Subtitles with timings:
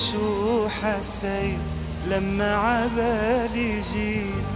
[0.00, 1.60] شو حسيت
[2.06, 4.46] لما عبالي جيت؟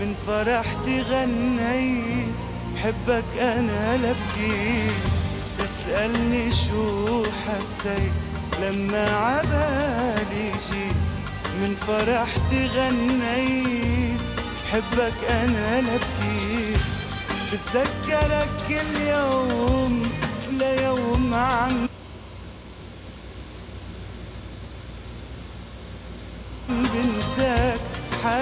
[0.00, 2.36] من فرحتي غنيت
[2.74, 5.02] بحبك أنا لبكيت
[5.58, 8.12] تسألني شو حسيت
[8.62, 11.02] لما عبالي جيت؟
[11.60, 14.20] من فرحتي غنيت
[14.64, 16.80] بحبك أنا لبكيت
[17.52, 20.02] بتذكرك كل يوم
[20.50, 21.86] ليوم عم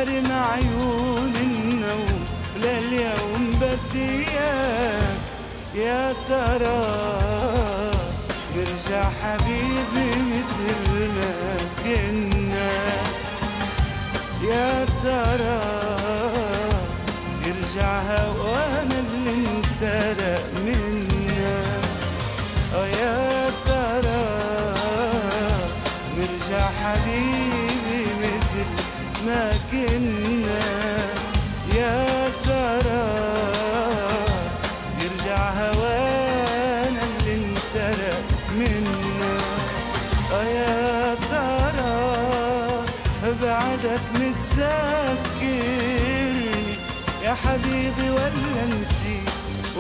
[0.05, 2.25] حارم عيون النوم
[2.57, 5.21] لليوم بدي اياك
[5.75, 6.85] يا ترى
[8.57, 12.73] نرجع حبيبي مثل ما كنا.
[14.43, 15.61] يا ترى
[17.47, 20.54] يرجع هوانا اللي انسرق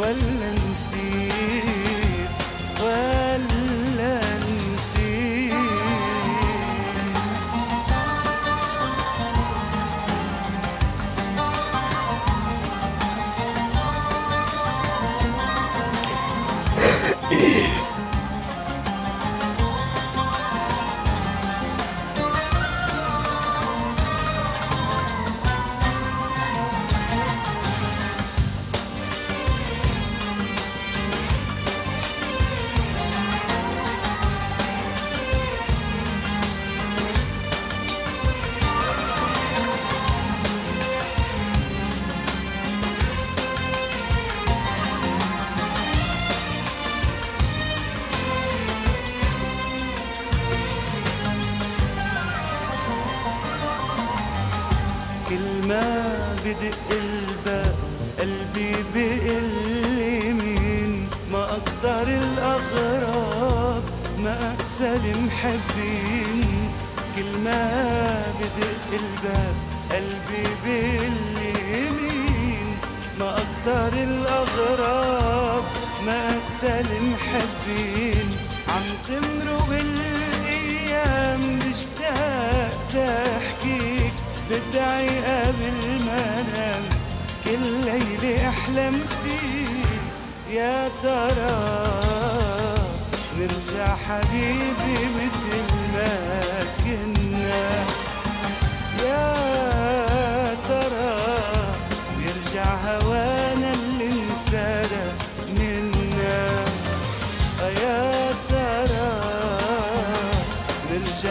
[0.04, 0.33] ولا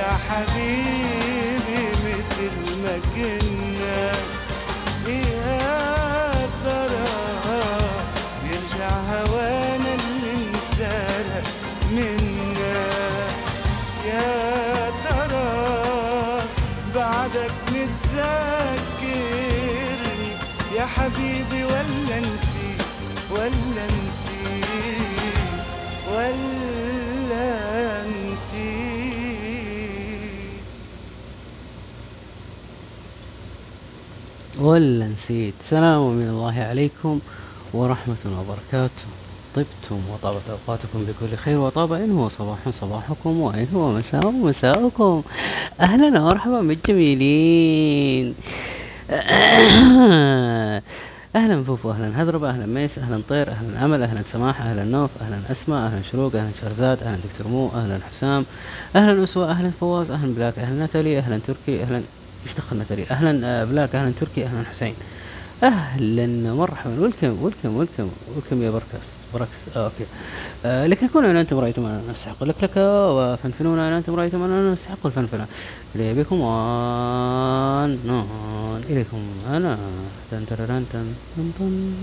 [0.01, 3.42] حبيبي مثل ما كنا
[34.63, 35.54] ولا نسيت.
[35.62, 37.19] سلام من الله عليكم
[37.74, 39.06] ورحمة وبركاته.
[39.56, 45.24] طبتم وطابت أوقاتكم بكل خير وطاب إن هو صباح صباحكم وإن هو مساء مساءكم.
[45.80, 48.36] أهلا ومرحبا بالجميلين.
[51.36, 55.51] أهلا فوفو أهلا هذربة أهلا ميس أهلا طير أهلا أمل أهلا سماح أهلا نوف أهلا
[55.51, 58.45] أسماء أهلا شروق أهلا شرزاد أهلا دكتور مو أهلا حسام
[58.95, 62.01] أهلا أسوة أهلا فواز أهلا بلاك أهلا نتالي أهلا تركي أهلا
[62.45, 64.95] إيش دخل نتالي أهلا آه، بلاك أهلا تركي أهلا حسين.
[65.63, 67.00] أهلا مرحبا.
[67.00, 69.07] ويلكم ويلكم ويلكم ويلكم يا بركس.
[69.34, 70.06] بركس آه أوكي.
[70.66, 75.48] آه لكن ان أنتم رايتم اننا نستحق لكلكه وفنفنون ان أنتم رايتم اننا نستحق الفنفنة.
[75.95, 79.18] إلي بكم وان نون إليكم.
[79.50, 79.78] أنا
[80.31, 81.94] تن تن تن تن.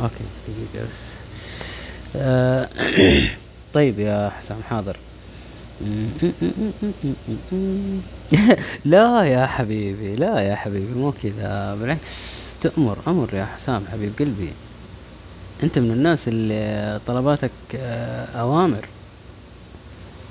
[0.00, 1.00] أوكي دقيقة بس.
[2.16, 2.68] آه
[3.74, 4.96] طيب يا حسام حاضر.
[8.84, 14.52] لا يا حبيبي لا يا حبيبي مو كذا بالعكس تأمر أمر يا حسام حبيب قلبي.
[15.62, 18.84] أنت من الناس اللي طلباتك آه، أوامر.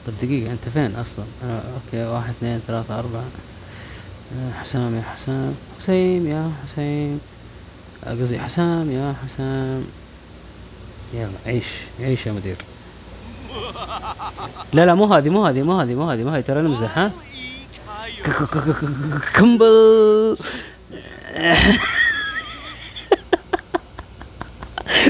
[0.07, 3.23] طب دقيقة أنت فين أصلا؟ آه أوكي واحد اثنين ثلاثة أربعة.
[4.35, 7.19] آه حسام يا حسام حسيم يا حسيم
[8.07, 9.83] قصدي حسام يا حسام.
[11.13, 11.65] يلا عيش
[11.99, 12.55] عيش يا مدير.
[14.73, 16.41] لا لا مو هذه مو هذه مو هذه مو هذه مو هذه.
[16.41, 17.11] ترى نمزح ها؟
[19.35, 20.37] كمبل.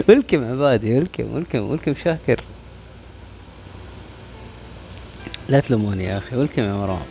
[0.10, 2.42] ولكم عبادي ولكم ولكم ولكم شاكر.
[5.50, 7.06] لا تلوموني يا أخي ولكم يا مروان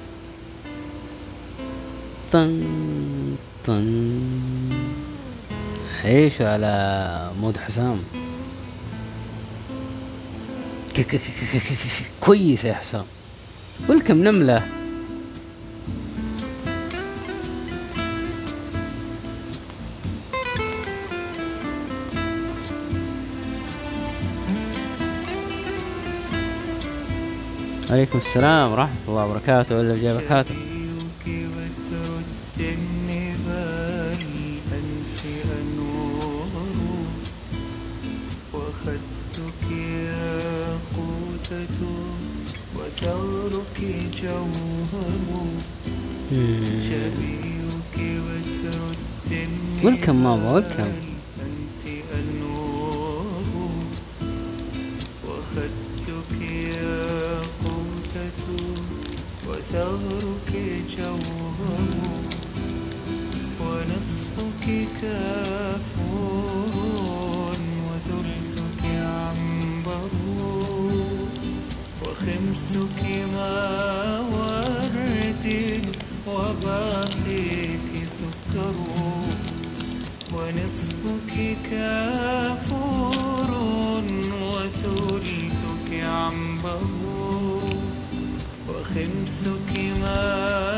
[2.32, 2.64] طن
[3.66, 4.20] طن.
[6.04, 7.98] عيشوا على مود حسام.
[12.20, 13.04] كويس يا حسام.
[13.88, 14.62] ولكم نملة؟
[27.90, 29.78] عليكم السلام ورحمة الله وبركاته.
[29.78, 30.32] ولا جايبك
[43.00, 43.80] وثغرك
[44.22, 45.48] جوهر
[46.80, 50.76] شبيك بتردني ولكم ماما، ولكم.
[50.76, 50.92] بال
[51.40, 51.84] أنت
[52.18, 53.44] أنور
[55.28, 58.42] وخدك ياقوتة
[59.48, 60.52] وثغرك
[60.98, 62.24] جوهر
[63.60, 64.64] ونصفك
[65.02, 66.49] كافور
[72.20, 73.02] وخمسك
[73.32, 75.46] ما ورد
[76.26, 78.74] وباقيك سكر
[80.32, 83.50] ونصفك كافور
[84.32, 86.82] وثلثك عنبر
[88.68, 90.69] وخمسك ما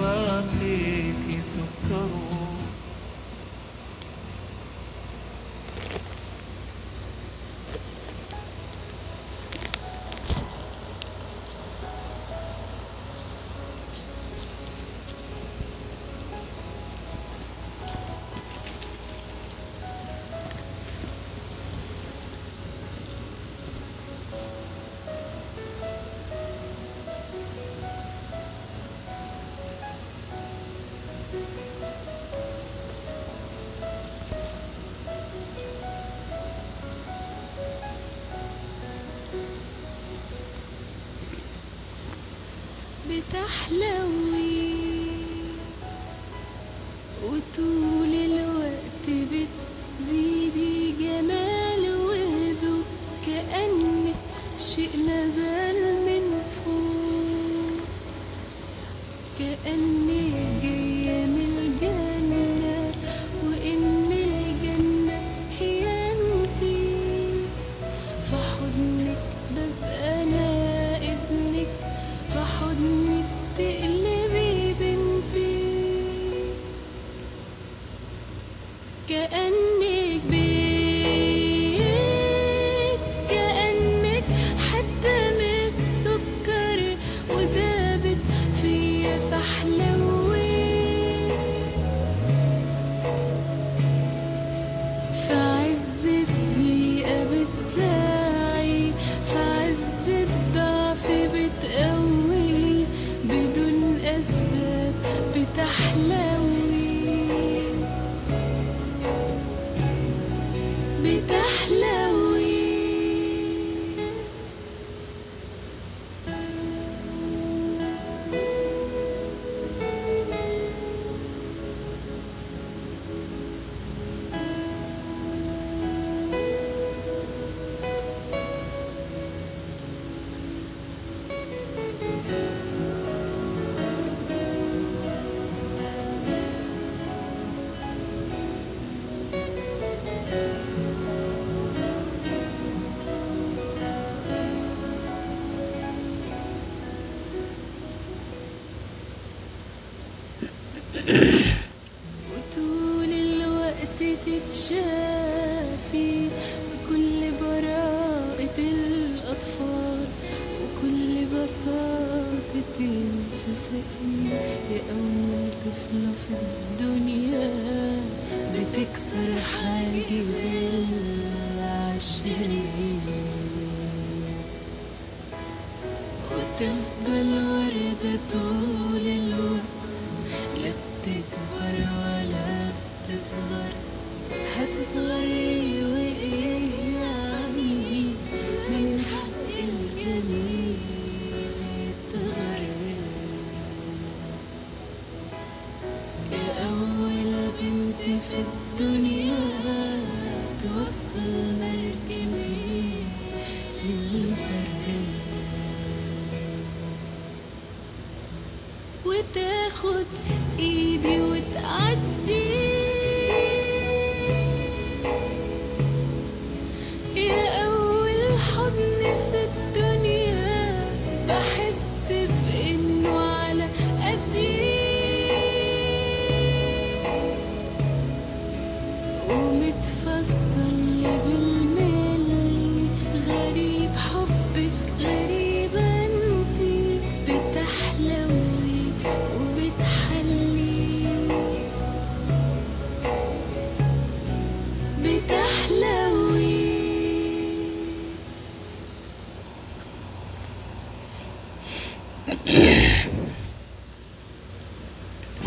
[0.00, 2.27] باقيك سكر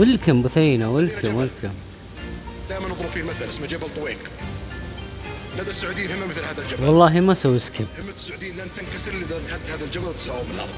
[0.01, 1.73] ولكم بثينة ولكم ولكم.
[2.69, 4.17] دائما نضرب فيه مثل اسمه جبل طويق.
[5.59, 6.83] لدى السعوديين هم مثل هذا الجبل.
[6.83, 7.87] والله ما سوي سكيب.
[7.99, 10.69] همة السعوديين لن تنكسر لذا حتى هذا الجبل وتساوم الأرض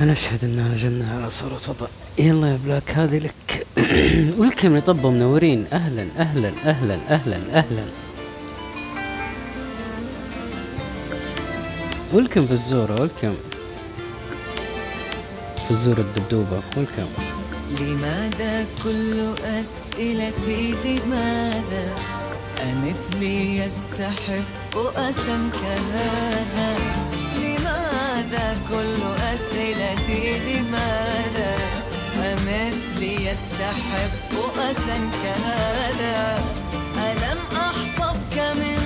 [0.00, 1.86] أنا أشهد أنها جنة على صورة وضع.
[2.18, 3.66] يلا يا بلاك هذه لك.
[4.38, 7.84] ولكم لطبة منورين أهلا أهلا أهلا أهلا أهلا.
[12.12, 13.32] ولكم في الزورة ولكم
[15.64, 17.08] في الزورة الدبدوبة ولكم.
[17.80, 21.94] لماذا كل أسئلتي لماذا؟
[22.62, 26.99] أمثلي يستحق أسا كهذا؟
[28.30, 31.56] هذا كله أسئلتي لماذا؟
[32.16, 36.38] أمثلي يستحق أسا كهذا؟
[36.96, 38.79] ألم أحفظك من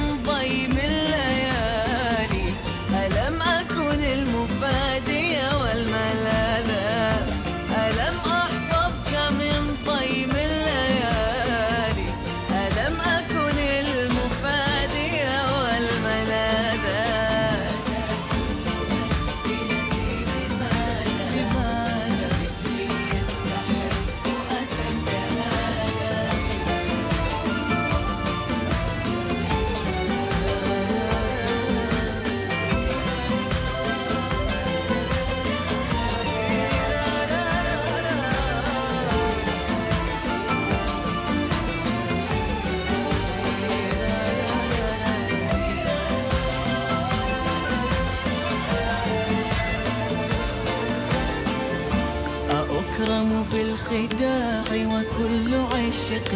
[56.15, 56.35] عاشق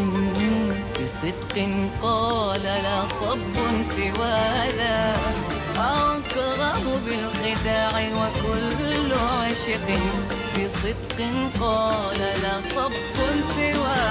[1.03, 1.55] بصدق
[2.03, 3.39] قال لا صب
[3.91, 4.39] سوى
[4.79, 5.17] ذا
[5.79, 9.89] أكره بالخداع وكل عاشق
[10.55, 11.19] بصدق
[11.61, 12.93] قال لا صب
[13.57, 14.05] سوى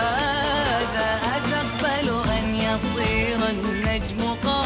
[0.93, 4.56] ذا أتقبل أن يصير النجم قال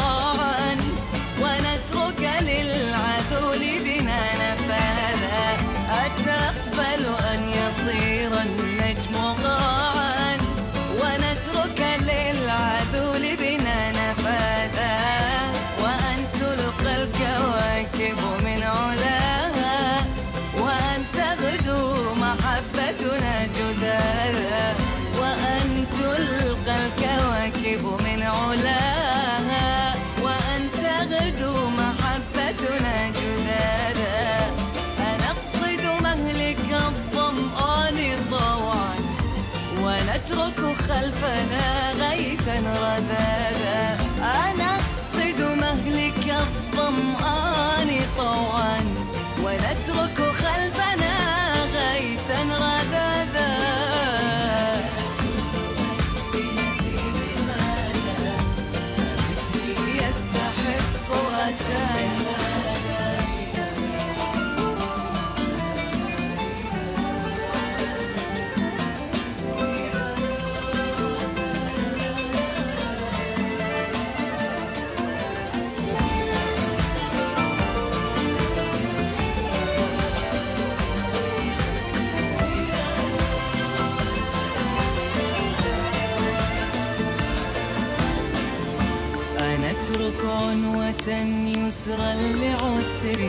[91.82, 93.20] يسرا لعسر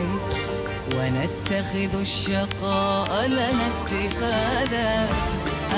[0.96, 5.08] ونتخذ الشقاء لنا اتخاذا.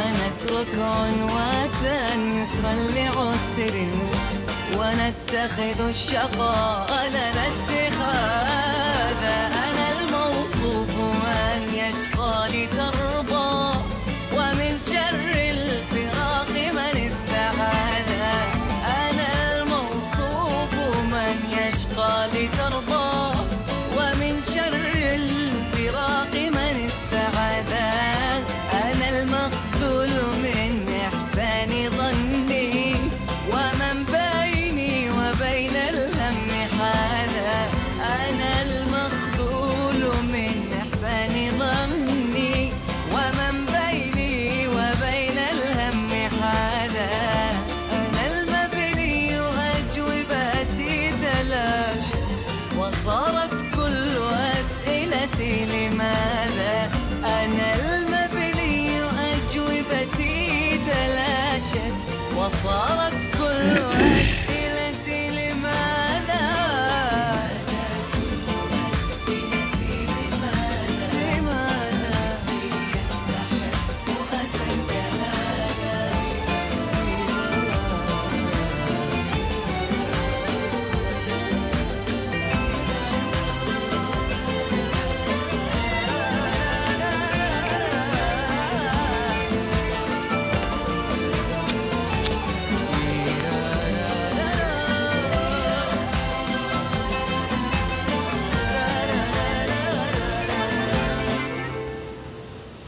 [0.07, 3.77] أنترك عنواتا يسرا لعسر
[4.79, 9.37] ونتخذ الشقاء لنا اتخاذا.
[9.67, 10.91] أنا الموصوف
[11.25, 12.96] من يشقى لترضى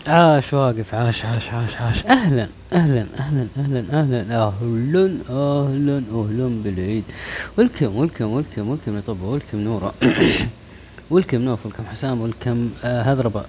[0.09, 2.07] عاش واقف عاش عاش عاش عاش.
[2.07, 4.01] أهلا أهلا أهلا أهلا أهلا.
[4.01, 7.05] أهلا أهلا أهلا بالعيد.
[7.59, 9.95] welcome welcome welcome welcome يا طب welcome نورة
[11.11, 13.45] welcome نوف welcome حسام welcome آه هذربة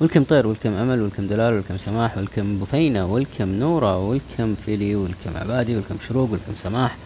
[0.00, 5.36] welcome طير welcome أمل welcome دلال welcome سماح welcome بثينة welcome نورة welcome فيلي welcome
[5.36, 6.96] عبادي welcome شروق welcome سماح.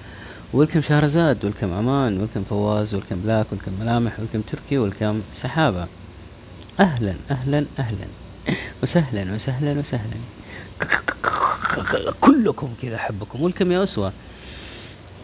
[0.52, 5.86] welcome شهرزاد welcome أمان welcome فواز welcome بلاك welcome ملامح welcome تركي welcome سحابة.
[6.80, 8.06] أهلا أهلا أهلا.
[8.82, 10.16] وسهلا وسهلا وسهلا.
[12.20, 14.12] كلكم كذا أحبكم ولكم يا أسوة.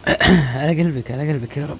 [0.07, 1.79] على قلبك على قلبك يا رب.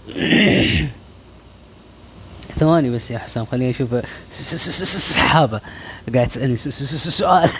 [2.58, 3.94] ثواني بس يا حسام خليني أشوف
[4.32, 5.60] سحابة
[6.14, 7.50] قاعد تسألني سؤال.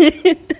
[0.00, 0.34] Yeah.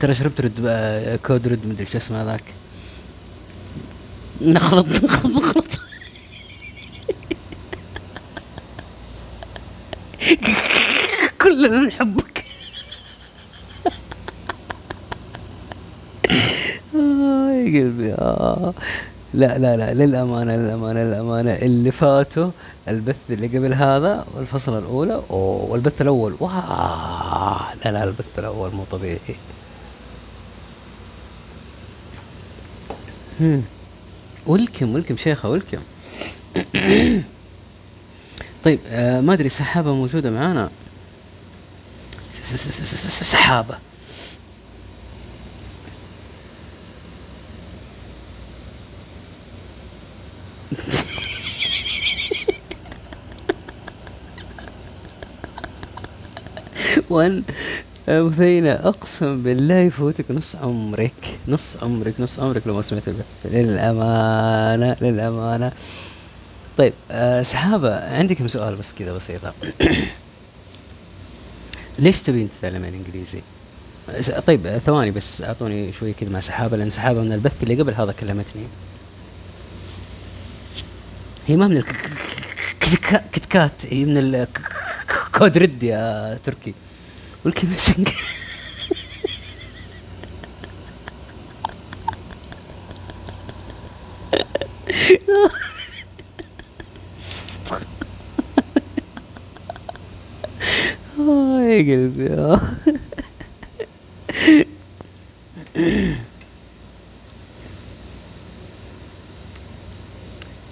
[0.00, 2.44] ترى شربت رد آه، كود رد مدري شو اسمه هذاك.
[4.42, 5.64] نخلط نخلط نخلط.
[11.42, 12.44] كلنا نحبك
[16.94, 18.74] آه يا قلبي آه.
[19.34, 21.52] لا لا لا للأمانة للأمانة للأمانة.
[21.52, 22.50] اللي فاتوا
[22.88, 26.36] البث اللي قبل هذا والفصل الأولى أوه والبث الأول.
[26.40, 29.18] واه لا لا البث الأول مو طبيعي.
[34.46, 35.78] ولكم ولكم شيخة ولكم
[38.64, 40.70] طيب آه ما أدري سحابة موجودة معانا؟
[42.32, 43.34] س- س-
[57.10, 57.42] وان
[58.08, 61.12] بثينة اقسم بالله يفوتك نص عمرك
[61.48, 65.72] نص عمرك نص عمرك لو ما سمعت البث للامانة للامانة
[66.78, 69.52] طيب آه سحابة عندي كم سؤال بس كذا بسيطة
[71.98, 73.40] ليش تبين تتعلمين انجليزي؟
[74.20, 77.74] س- طيب آه، ثواني بس اعطوني شوي كذا مع سحابة لأن سحابة من البث اللي
[77.82, 78.62] قبل هذا كلمتني
[81.46, 81.76] هي ما من
[82.82, 86.74] الكتكات هي من الكود رد يا تركي
[87.44, 88.08] والكماسنج
[101.18, 102.60] يا قلبي آه.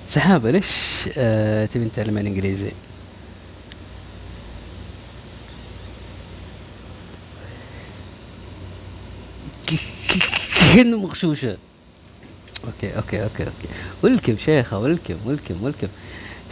[0.09, 0.67] سحابة ليش
[1.05, 2.71] تبين تبي نتعلم الإنجليزي؟
[10.75, 11.57] كأنه مغشوشة.
[12.65, 13.69] okay okay okay okay.
[14.03, 15.89] welcome شيخة welcome welcome welcome.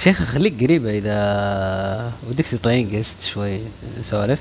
[0.04, 3.60] شيخة خليك قريبة إذا ودك تطعين قست شوي.
[4.00, 4.38] نسولف.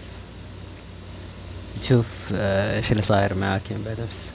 [1.83, 4.29] نشوف آه، إيش اللي صاير معاك يوم بعد أمس.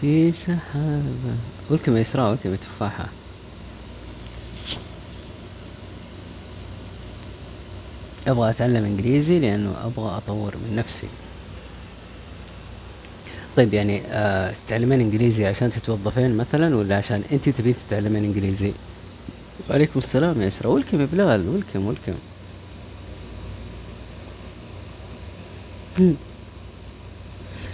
[0.00, 1.36] في سحابة.
[1.70, 3.08] ولكم يا إسراء ولكم يا تفاحة.
[8.28, 11.06] أبغى أتعلم إنجليزي لأنه أبغى أطور من نفسي.
[13.56, 18.72] طيب يعني آه تتعلمين إنجليزي عشان تتوظفين مثلا ولا عشان أنت تبين تتعلمين إنجليزي؟
[19.70, 22.14] وعليكم السلام يا اسراء ولكم يا بلال ولكم ولكم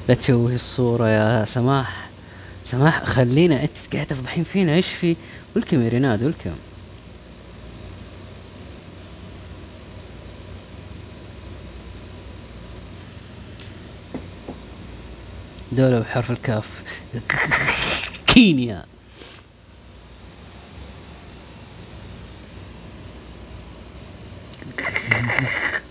[0.08, 2.08] لا تشوهي الصورة يا سماح.
[2.64, 4.74] سماح خلينا أنت قاعد تفضحين فينا.
[4.74, 5.16] إيش في؟
[5.56, 6.50] ولكم يا ريناد ولكم
[15.76, 16.82] دولة بحرف الكاف.
[18.26, 18.84] كينيا.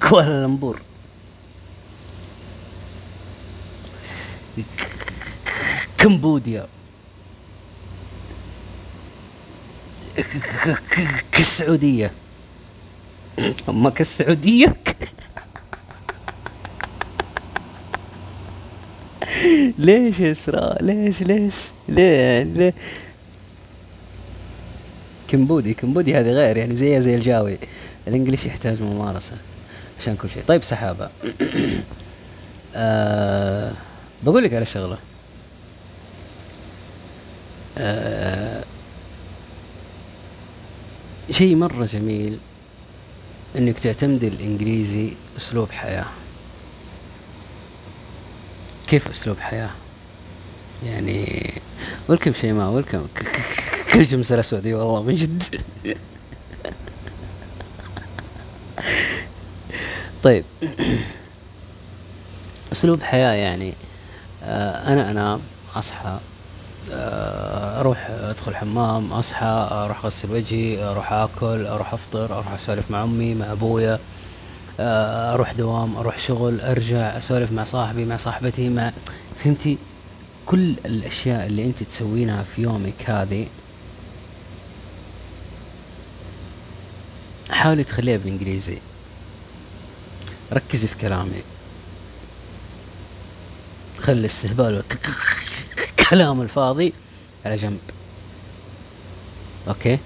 [0.09, 0.81] كوالالمبور.
[5.97, 6.67] كمبوديا.
[11.31, 12.11] كالسعودية
[13.69, 14.75] أما كالسعودية
[19.77, 21.53] ليش يا اسراء ليش ليش؟
[21.89, 22.73] ليه؟ ليه؟
[25.27, 27.57] كمبودي كمبودي هذه غير يعني زيها زي الجاوي.
[28.07, 29.37] الإنجليش يحتاج ممارسة
[29.99, 30.43] عشان كل شيء.
[30.47, 31.09] طيب سحابة.
[32.75, 33.71] آه
[34.23, 34.97] بقول لك على شغلة.
[37.77, 38.63] آه
[41.31, 42.37] شيء مرة جميل
[43.57, 46.05] إنك تعتمدي الإنجليزي أسلوب حياة.
[48.93, 49.69] كيف أسلوب حياة؟
[50.83, 51.51] يعني
[52.07, 53.07] ولكم شيماء ولكم
[53.93, 55.43] كل جمسرة سعودية والله من جد.
[60.23, 60.45] طيب.
[62.71, 63.73] أسلوب حياة يعني
[64.43, 65.39] آه أنا أنام
[65.75, 66.19] أصحى
[66.91, 73.03] آه، أروح أدخل حمام أصحى أروح أغسل وجهي أروح آكل أروح أفطر أروح أسولف مع
[73.03, 73.93] أمي مع أبويا.
[73.93, 73.99] آه،
[74.79, 78.91] أروح دوام أروح شغل أرجع أسولف مع صاحبي مع صاحبتي مع
[79.43, 79.77] فهمتي؟
[80.45, 83.47] كل الأشياء اللي أنت تسوينها في يومك هذه
[87.49, 88.77] حاولي تخليها بالإنجليزي.
[90.53, 91.41] ركزي في كلامي.
[93.99, 94.83] خلي الاستهبال
[95.77, 96.93] والكلام الفاضي
[97.45, 97.79] على جنب.
[99.67, 99.99] أوكي؟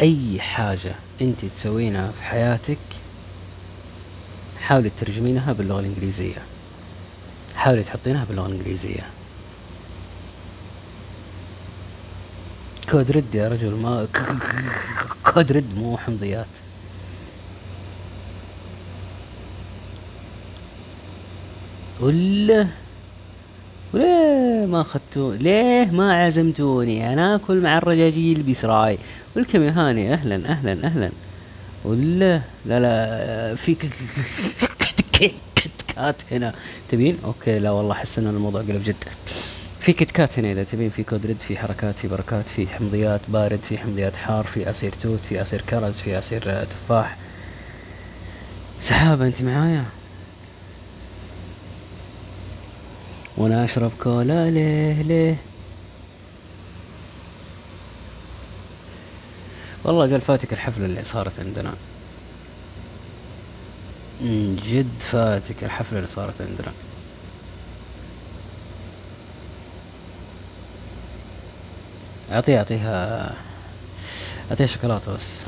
[0.00, 2.78] أي حاجة أنت تسوينها في حياتك
[4.60, 6.42] حاولي تترجمينها باللغة الإنجليزية.
[7.56, 9.06] حاولي تحطينها باللغة الإنجليزية.
[12.90, 14.08] كود رد يا رجل ما
[15.24, 16.46] كود رد مو حمضيات.
[22.00, 22.68] ولا
[23.94, 28.98] وليه ما اخذتوا ليه ما عزمتوني؟ أنا اكل مع الرجاجيل بسراي
[29.36, 31.10] welcome يا هاني أهلا أهلا أهلا.
[31.84, 36.54] ولا لا لا في KitKat هنا.
[36.90, 38.96] تبين؟ okay لا والله أحس إن الموضوع قلب جد.
[39.80, 40.90] في KitKat هنا إذا تبين.
[40.90, 44.92] في Code Red في حركات في بركات في حمضيات بارد في حمضيات حار في عصير
[45.02, 47.16] توت في عصير كرز في عصير تفاح.
[48.82, 49.84] سحابة أنت معايا؟
[53.36, 55.36] وأنا اشرب كولا ليه ليه؟
[59.84, 61.74] والله قال فاتك الحفلة اللي صارت عندنا.
[64.20, 66.72] من جد فاتك الحفلة اللي صارت عندنا.
[72.32, 73.34] اعطيها اعطيها
[74.50, 75.40] أعطيها شوكولاتة بس.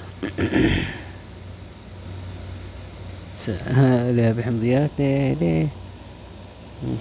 [4.16, 5.68] ليه بحمضيات ليه ليه؟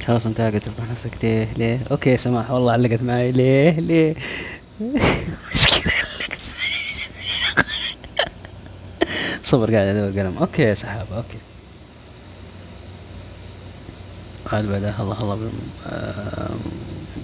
[0.08, 1.12] خلاص انت قاعد تفضح نفسك.
[1.24, 2.52] ليه؟ ليه؟ أوكي سماح.
[2.52, 3.32] والله علقت معي.
[3.32, 4.16] ليه؟ ليه؟
[9.44, 10.38] صبر قاعد أدور قلم.
[10.38, 11.18] okay يا سحابة.
[11.18, 11.38] okay.
[14.52, 15.02] عاد بعدها.
[15.02, 15.60] الله الله بالم...
[15.88, 16.50] آه،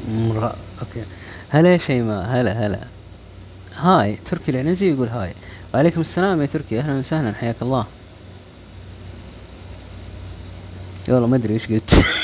[0.09, 1.03] مرأة okay.
[1.49, 2.25] هلا يا شيماء.
[2.25, 2.79] هلا هلا.
[3.75, 5.33] hi تركي العنزي يقول hi.
[5.73, 6.79] وعليكم السلام يا تركي.
[6.79, 7.33] أهلا وسهلا.
[7.33, 7.85] حياك الله.
[11.09, 12.20] والله ما أدري إيش قلت.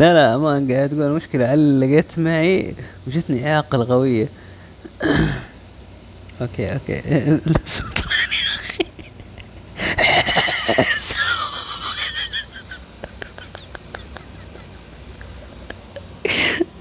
[0.00, 2.74] لا لا ما قاعد تقول المشكلة علقت معي
[3.06, 4.28] وجتني إعاقة لغوية
[6.40, 7.00] okay okay.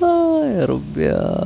[0.04, 1.46] آه يا رب يا.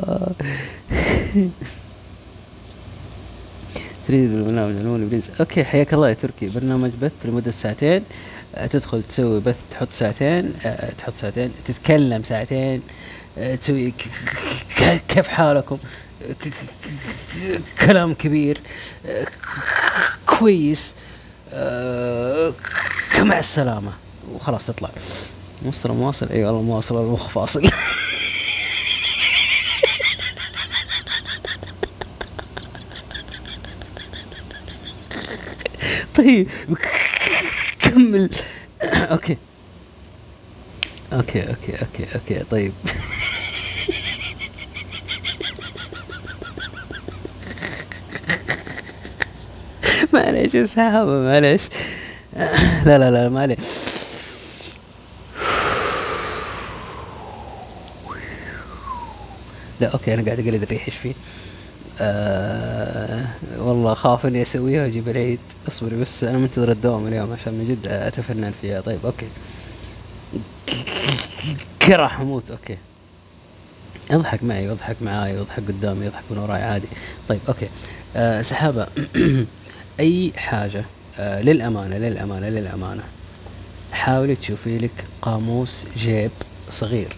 [4.07, 6.47] تريد بالبرنامج الأول okay حياك الله يا تركي.
[6.47, 8.03] برنامج بث لمدة ساعتين.
[8.53, 12.81] تدخل تسوي بث تحط ساعتين آه، تحط ساعتين تتكلم ساعتين
[13.37, 13.93] آه، تسوي
[15.07, 15.77] كيف حالكم؟
[17.81, 18.61] كلام كبير
[19.05, 19.27] آه،
[20.25, 20.93] كويس
[23.19, 23.91] مع السلامة.
[24.33, 24.89] وخلاص تطلع.
[25.65, 27.69] مسطرة مواصل؟ إي والله مواصل المخ فاصل.
[36.15, 36.47] طيب.
[37.93, 38.29] كمل
[38.83, 39.37] okay.
[41.13, 42.43] okay okay okay okay.
[42.51, 42.71] طيب.
[50.13, 51.61] معليش سحابة معليش.
[52.85, 53.59] لا لا لا معليش
[59.81, 61.13] لا okay أنا قاعد أقلد الريح إيش فيه؟
[62.01, 63.25] آه
[63.57, 65.39] والله خاف إني أسويها وأجيب العيد.
[65.67, 68.81] اصبري بس أنا منتظر الدوام اليوم عشان من جد أتفنن فيها.
[68.81, 69.27] طيب okay.
[71.81, 72.77] كره حموت okay.
[74.11, 76.87] اضحك معي واضحك معاي واضحك قدامي واضحك من وراي عادي.
[77.29, 77.69] طيب okay.
[78.15, 78.87] آه سحابة.
[79.99, 80.85] أي حاجة.
[81.17, 83.03] آه للأمانة للأمانة للأمانة.
[83.91, 86.31] حاولي تشوفي لك قاموس جيب
[86.69, 87.15] صغير.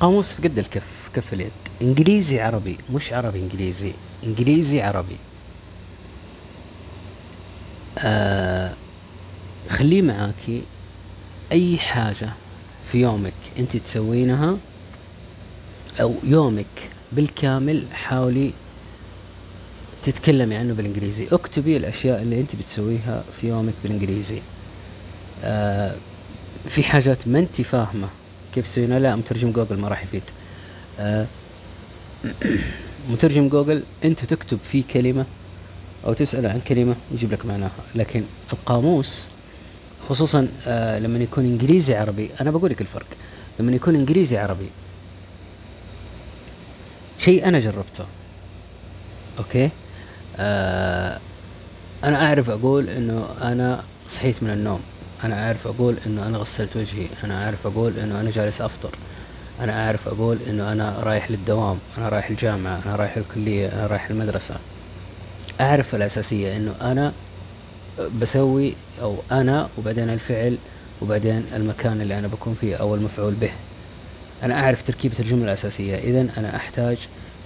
[0.00, 1.52] قاموس في قد الكف كف اليد.
[1.82, 3.92] إنجليزي عربي مش عربي إنجليزي.
[4.24, 5.16] إنجليزي عربي.
[7.98, 8.72] آه
[9.70, 10.62] خليه معاكي
[11.52, 12.28] أي حاجة
[12.92, 14.56] في يومك أنت تسوينها
[16.00, 18.52] أو يومك بالكامل حاولي
[20.04, 21.28] تتكلمي عنه بالإنجليزي.
[21.32, 24.42] اكتبي الأشياء اللي أنت بتسويها في يومك بالإنجليزي.
[25.44, 25.94] آه
[26.68, 28.08] في حاجات ما أنت فاهمة
[28.54, 28.98] كيف تسوينها.
[28.98, 30.22] لا مترجم جوجل ما راح يفيد.
[30.98, 31.26] آه
[33.10, 35.24] مترجم جوجل أنت تكتب فيه كلمة
[36.06, 37.70] أو تساله عن كلمة يجيب لك معناها.
[37.94, 39.26] لكن القاموس
[40.08, 43.06] خصوصا آه لما يكون إنجليزي عربي أنا بقول لك الفرق.
[43.60, 44.68] لما يكون إنجليزي عربي
[47.18, 48.04] شيء أنا جربته.
[49.38, 49.70] okay؟
[50.36, 51.20] آه
[52.04, 54.80] أنا أعرف أقول إنه أنا صحيت من النوم.
[55.24, 57.06] أنا أعرف أقول إنه أنا غسلت وجهي.
[57.24, 58.90] أنا أعرف أقول إنه أنا جالس أفطر.
[59.60, 64.10] أنا أعرف أقول إنه أنا رايح للدوام أنا رايح الجامعة أنا رايح الكلية أنا رايح
[64.10, 64.54] المدرسة.
[65.60, 67.12] أعرف الأساسية إنه أنا
[68.20, 70.56] بسوي أو أنا وبعدين الفعل
[71.02, 73.50] وبعدين المكان اللي أنا بكون فيه أو المفعول به.
[74.42, 75.96] أنا أعرف تركيبة الجملة الأساسية.
[75.96, 76.98] اذا أنا أحتاج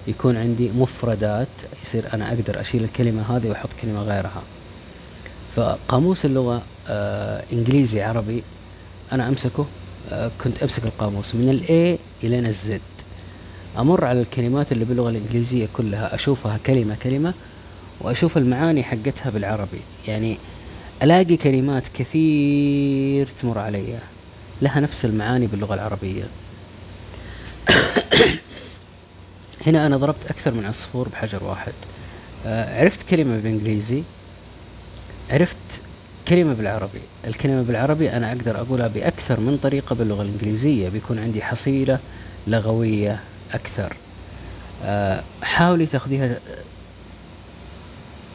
[0.07, 1.49] يكون عندي مفردات
[1.85, 4.43] يصير أنا أقدر أشيل الكلمة هذه وأحط كلمة غيرها.
[5.57, 8.43] فقاموس اللغة آه إنجليزي عربي
[9.13, 9.67] أنا أمسكه
[10.45, 12.81] كنت أمسك القاموس من الاي إلى الزد
[13.79, 17.35] أمر على الكلمات اللي باللغة الإنجليزية كلها أشوفها كلمة كلمة
[18.01, 19.81] وأشوف المعاني حقتها بالعربي.
[20.09, 20.39] يعني
[21.03, 23.99] ألاقي كلمات كثير تمر علي.
[24.63, 26.25] لها نفس المعاني باللغة العربية.
[29.67, 31.73] هنا أنا ضربت أكثر من عصفور بحجر واحد.
[32.47, 34.03] آه عرفت كلمة بالإنجليزي.
[35.31, 35.57] عرفت
[36.29, 37.01] كلمة بالعربي.
[37.25, 40.89] الكلمة بالعربي أنا أقدر أقولها بأكثر من طريقة باللغة الإنجليزية.
[40.89, 41.99] بيكون عندي حصيلة
[42.47, 43.21] لغوية
[43.53, 43.97] أكثر.
[44.85, 46.41] أه حاولي تاخذيها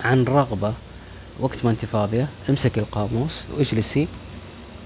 [0.04, 0.74] عن رغبة
[1.40, 2.28] وقت ما أنت فاضية.
[2.50, 4.08] امسكي القاموس واجلسي.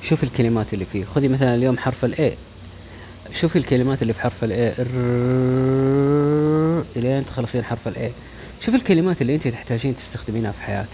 [0.03, 1.05] شوفي الكلمات اللي فيه.
[1.05, 2.37] خذي مثلا اليوم حرف ال A
[3.41, 4.73] شوفي الكلمات اللي في حرف ال A
[6.95, 8.11] إلين تخلصين حرف ال A
[8.65, 10.87] شوفي الكلمات اللي أنت تحتاجين تستخدمينها في حياتك.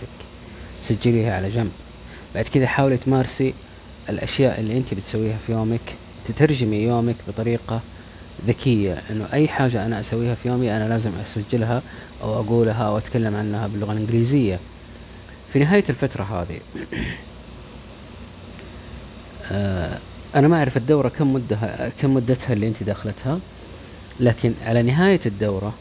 [0.83, 1.71] سجليها على جنب.
[2.35, 3.53] بعد كذا حاولي تمارسي
[4.09, 5.81] الأشياء اللي أنت بتسويها في يومك
[6.27, 7.81] تترجمي يومك بطريقة
[8.47, 9.01] ذكية.
[9.09, 11.81] إنه أي حاجة أنا أسويها في يومي أنا لازم أسجلها
[12.23, 14.59] أو أقولها أو أتكلم عنها باللغة الإنجليزية.
[15.53, 16.59] في نهاية الفترة هذه
[19.51, 19.97] آه
[20.35, 23.39] أنا ما أعرف الدورة كم مدها كم مدتها اللي أنت دخلتها
[24.19, 25.73] لكن على نهاية الدورة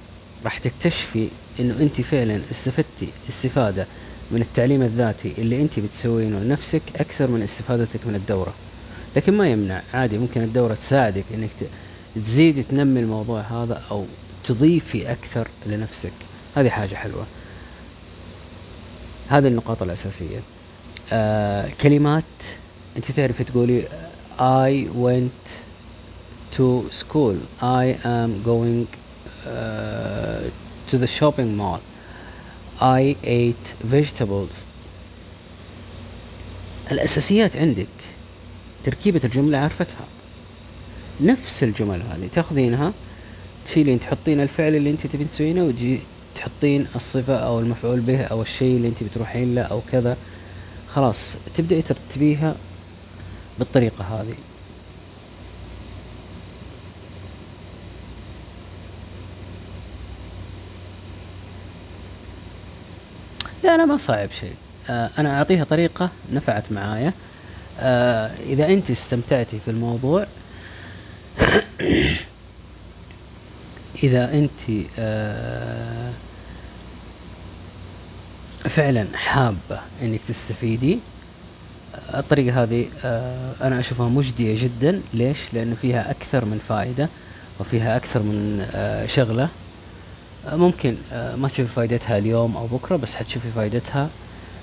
[0.44, 1.28] راح تكتشفي
[1.60, 3.86] إنه أنت فعلا استفدتي استفادة.
[4.32, 8.54] من التعليم الذاتي اللي انت بتسوينه لنفسك أكثر من استفادتك من الدورة.
[9.16, 11.64] لكن ما يمنع عادي ممكن الدورة تساعدك إنك ت-
[12.16, 14.04] تزيدي تنمي الموضوع هذا أو
[14.44, 16.12] تضيفي أكثر لنفسك.
[16.56, 17.26] هذه حاجة حلوة.
[19.28, 20.40] هذه النقاط الأساسية.
[21.12, 22.24] آه كلمات
[22.96, 23.84] أنت تعرفي تقولي
[24.38, 25.42] I went
[26.56, 27.36] to school.
[27.60, 28.86] I am going
[29.46, 30.40] uh,
[30.90, 31.80] to the shopping mall.
[32.82, 34.54] I ate vegetables.
[36.92, 37.86] الأساسيات عندك.
[38.84, 40.06] تركيبة الجملة عرفتها.
[41.20, 42.28] نفس الجمل هذه.
[42.32, 42.92] تأخذينها
[43.66, 45.98] تشيلين تحطين الفعل اللي انت تبين تسوينه وتجي
[46.34, 50.16] تحطين الصفة أو المفعول به أو الشيء اللي انت بتروحين له أو كذا.
[50.94, 52.56] خلاص تبدأي ترتبيها
[53.58, 54.34] بالطريقة هذه.
[63.64, 64.54] لا لا ما صعب شيء.
[64.90, 67.12] آه أنا أعطيها طريقة نفعت معايا.
[67.80, 70.26] آه إذا أنت استمتعتي في الموضوع
[74.02, 76.12] إذا أنت آه
[78.64, 80.98] فعلا حابة إنك تستفيدي
[82.14, 82.86] الطريقة هذه
[83.62, 85.00] أنا أشوفها مجدية جدا.
[85.14, 87.08] ليش؟ لأنه فيها أكثر من فائدة
[87.60, 88.66] وفيها أكثر من
[89.08, 89.48] شغلة.
[90.46, 90.96] ممكن.
[91.12, 94.08] آه، ما تشوفي فائدتها اليوم أو بكرة بس حتشوفي فائدتها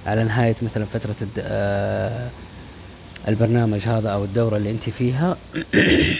[0.05, 2.29] على نهاية مثلا فترة الد- آه،
[3.27, 5.37] البرنامج هذا أو الدورة اللي أنت فيها.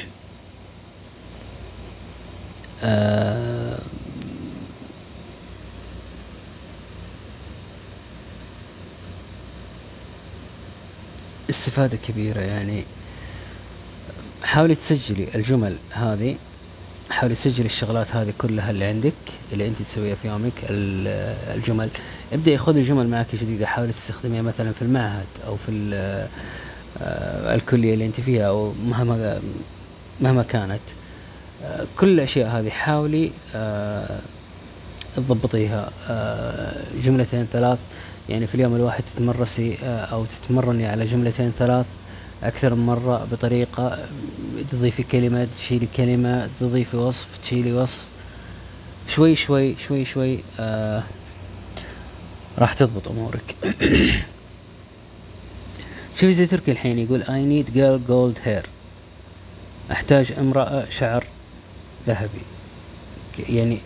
[2.84, 3.80] آه،
[11.50, 12.84] استفادة كبيرة يعني.
[14.44, 16.36] حاولي تسجلي الجمل هذه.
[17.10, 19.14] حاولي تسجلي الشغلات هذه كلها اللي عندك
[19.54, 21.90] اللي أنت تسويها في يومك ال- الجمل.
[22.34, 25.72] ابدأي خذي جمل معك جديدة حاولي تستخدميها مثلا في المعهد أو في
[27.02, 29.40] آه، الكلية اللي أنت فيها أو مهما
[30.22, 30.80] مهما كانت.
[31.98, 34.20] كل الأشياء هذه حاولي آه،
[35.16, 35.90] تضبطيها.
[36.10, 37.78] آه، جملتين ثلاث.
[38.30, 41.86] يعني في اليوم الواحد تتمرسي أو تتمرني على جملتين ثلاث.
[42.44, 44.08] أكثر من مرة بطريقة
[44.72, 48.06] تضيفي كلمة تشيلي كلمة تضيفي وصف تشيلي وصف.
[49.08, 51.04] شوي شوي شوي شوي آه
[52.58, 53.56] راح تضبط أمورك.
[56.20, 58.68] شوفي زي تركي الحين يقول I need girl gold hair.
[59.92, 61.26] أحتاج امرأة شعر
[62.08, 62.42] ذهبي.
[63.50, 63.78] يعني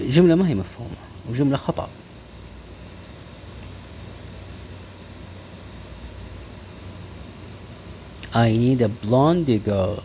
[0.00, 0.96] جملة ما هي مفهومة
[1.30, 1.88] وجملة خطأ.
[8.34, 10.02] I need a blonde girl.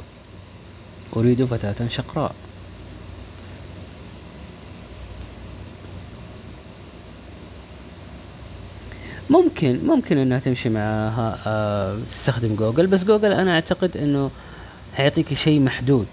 [1.15, 2.35] أريد فتاة شقراء.
[9.29, 14.31] ممكن ممكن إنها تمشي معها آه تستخدم جوجل بس جوجل أنا أعتقد إنه
[14.93, 16.07] حيعطيك شيء محدود.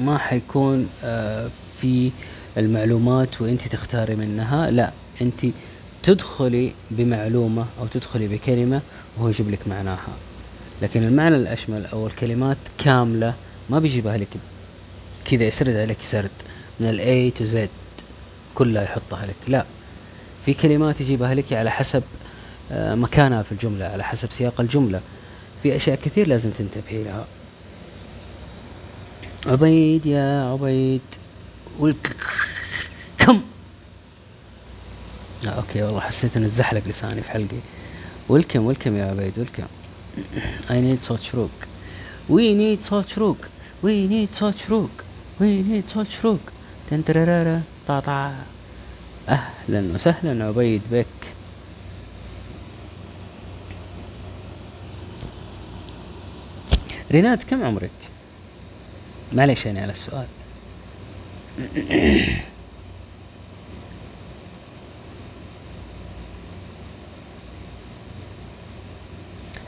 [0.00, 1.50] ما حيكون آه
[1.80, 2.10] في
[2.56, 4.70] المعلومات وأنت تختاري منها.
[4.70, 5.46] لا أنت
[6.02, 8.80] تدخلي بمعلومة أو تدخلي بكلمة
[9.16, 10.31] وهو يجيب لك معناها.
[10.82, 13.34] لكن المعنى الأشمل أو الكلمات كاملة
[13.70, 14.28] ما بيجيبها لك
[15.24, 16.30] كذا يسردها لك سرد
[16.80, 17.58] من ال A to Z
[18.54, 19.64] كلها يحطها لك لا
[20.46, 22.02] في كلمات يجيبها لك على حسب
[22.72, 25.00] آه، مكانها في الجملة على حسب سياق الجملة.
[25.62, 27.26] في أشياء كثير لازم تنتبهي لها.
[29.46, 31.00] عبيد يا عبيد.
[31.78, 32.16] والك
[33.18, 33.42] كم؟
[35.46, 37.58] آه أوكي والله حسيت ان اتزحلق لساني في حلقي.
[38.28, 39.66] ويلكم ويلكم يا عبيد ويلكم.
[40.68, 41.50] I need salt shrug
[42.28, 43.38] We need salt shrug
[43.82, 44.90] We need salt shrug
[45.40, 46.40] We need salt shrug
[46.90, 48.36] تنترارارا طاطا
[49.28, 51.06] أهلا وسهلا عبيد بك
[57.12, 57.90] ريناد كم عمرك؟
[59.32, 60.26] معليش يعني على السؤال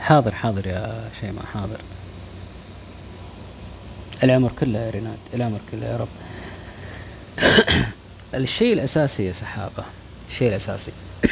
[0.05, 1.77] حاضر حاضر يا شيماء حاضر.
[4.23, 6.07] العمر كله يا ريناد العمر كله يا رب.
[8.41, 9.83] الشيء الأساسي يا سحابة
[10.29, 10.91] الشيء الأساسي.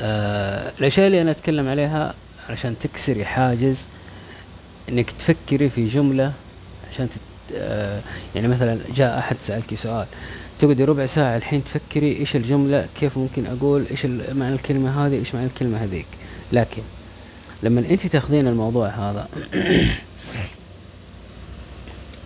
[0.00, 2.14] آه الأشياء اللي أنا أتكلم عليها
[2.48, 3.84] علشان تكسري حاجز
[4.88, 6.32] إنك تفكري في جملة
[6.92, 8.00] عشان تت آه
[8.34, 10.06] يعني مثلا جاء أحد سألك سؤال
[10.60, 15.34] تقعدي ربع ساعة الحين تفكري إيش الجملة كيف ممكن أقول إيش معنى الكلمة هذه إيش
[15.34, 16.17] معنى الكلمة هذيك.
[16.52, 16.82] لكن
[17.62, 19.28] لما أنت تاخذين الموضوع هذا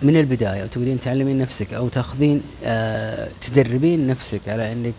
[0.03, 4.95] من البداية وتقدرين تعلمين نفسك أو تاخذين آه تدربين نفسك على أنك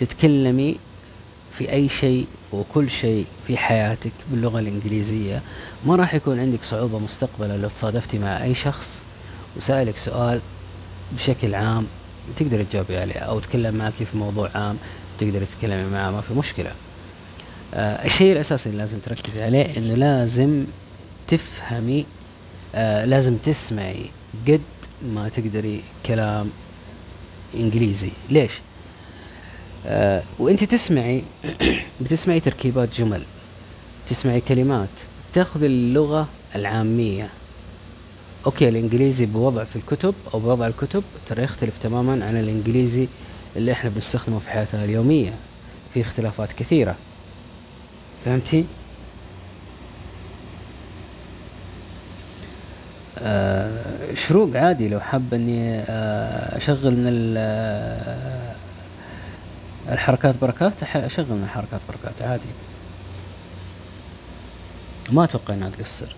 [0.00, 0.76] تتكلمي
[1.58, 5.42] في أي شيء وكل شيء في حياتك باللغة الإنجليزية.
[5.86, 9.02] ما راح يكون عندك صعوبة مستقبلا لو تصادفتي مع أي شخص
[9.56, 10.40] وسألك سؤال
[11.12, 11.86] بشكل عام
[12.36, 14.76] تقدر تجاوبي عليه أو تكلم معك في موضوع عام
[15.18, 16.70] تقدر تتكلمي معه ما في مشكلة.
[17.74, 20.64] آه الشيء الأساسي اللي لازم تركزي عليه إنه لازم
[21.28, 22.06] تفهمي
[22.74, 24.06] آه لازم تسمعي
[24.48, 24.60] قد
[25.02, 26.50] ما تقدري كلام
[27.54, 28.10] إنجليزي.
[28.30, 28.52] ليش؟
[29.86, 31.22] آه وإنت تسمعي
[32.00, 33.22] بتسمعي تركيبات جمل
[34.10, 34.88] تسمعي كلمات
[35.34, 37.28] تاخذ اللغة العامية.
[38.46, 43.06] أوكي الإنجليزي بوضع في الكتب أو بوضع الكتب ترى يختلف تماما عن الإنجليزي
[43.56, 45.32] اللي إحنا بنستخدمه في حياتنا اليومية.
[45.94, 46.96] في اختلافات كثيرة.
[48.24, 48.64] فهمتي؟
[53.18, 58.54] آه شروق عادي لو حاب إني آه أشغل من آه،
[59.88, 62.42] الحركات بركات أشغل من الحركات بركات عادي.
[65.12, 66.16] ما أتوقع إنها تقصر.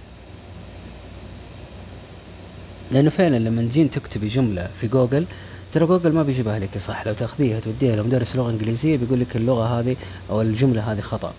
[2.92, 5.26] لأنه فعلا لما تجين تكتبي جملة في جوجل
[5.74, 7.06] ترى جوجل ما بيجيبها لك صح.
[7.06, 9.96] لو تاخذيها توديها لمدرس لغة إنجليزية بيقول لك اللغة هذه
[10.30, 11.34] أو الجملة هذه خطأ.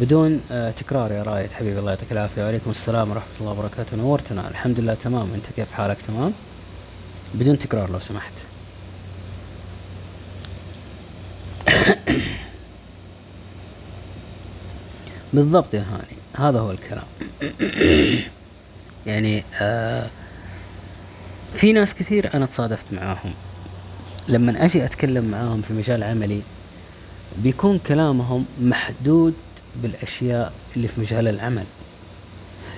[0.00, 2.44] بدون آه تكرار يا رايد حبيبي الله يعطيك العافية.
[2.44, 3.96] وعليكم السلام ورحمة الله وبركاته.
[3.96, 4.48] نورتنا.
[4.50, 5.34] الحمد لله تمام.
[5.34, 6.32] انت كيف حالك؟ تمام؟
[7.34, 8.32] بدون تكرار لو سمحت.
[15.34, 16.16] بالضبط يا هاني.
[16.48, 17.04] هذا هو الكلام.
[19.06, 20.06] يعني آه
[21.54, 23.34] في ناس كثير أنا تصادفت معاهم.
[24.28, 26.42] لما أجي أتكلم معاهم في مجال عملي
[27.38, 29.34] بيكون كلامهم محدود
[29.82, 31.64] بالأشياء اللي في مجال العمل.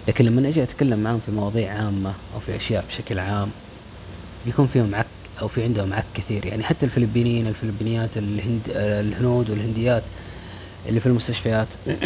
[0.09, 3.51] لكن لما أجي أتكلم معاهم في مواضيع عامة أو في أشياء بشكل عام
[4.47, 5.07] بيكون فيهم عك
[5.41, 6.47] أو في عندهم عك كثير.
[6.47, 10.03] يعني حتى الفلبينيين الفلبينيات الهند الهنود والهنديات
[10.89, 11.69] اللي في المستشفيات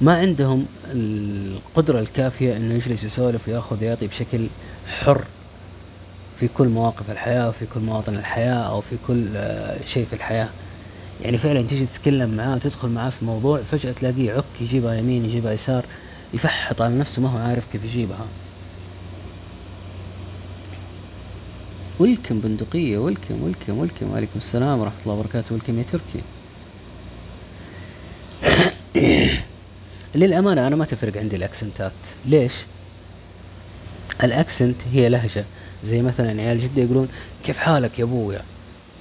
[0.00, 4.46] ما عندهم القدرة الكافية إنه يجلس يسولف ويأخذ ويعطي بشكل
[4.86, 5.24] حر
[6.40, 10.48] في كل مواقف الحياة وفي كل مواطن الحياة أو في كل آه، شيء في الحياة.
[11.24, 15.52] يعني فعلا تيجي تتكلم معاه تدخل معاه في موضوع فجأة تلاقيه يعك يجيبها يمين يجيبها
[15.52, 15.84] يسار
[16.34, 18.26] يفحط على نفسه ما هو عارف كيف يجيبها.
[21.98, 25.54] ولكم بندقية ولكم ولكم ولكم وعليكم السلام ورحمة الله وبركاته.
[25.54, 26.22] ولكم يا تركي.
[30.14, 31.92] للأمانة أنا ما تفرق عندي الأكسنتات.
[32.26, 32.52] ليش؟
[34.24, 35.44] الأكسنت هي لهجة.
[35.84, 37.08] زي مثلا عيال جدة يقولون
[37.44, 38.42] كيف حالك يا أبويا؟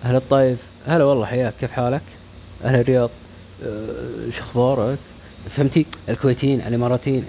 [0.04, 1.54] أهل الطايف؟ هلا والله حياك.
[1.60, 2.02] كيف حالك؟
[2.64, 3.10] أهل الرياض
[3.64, 4.98] "أه، شو أخبارك؟
[5.50, 7.26] فهمتي؟ الكويتيين الإماراتيين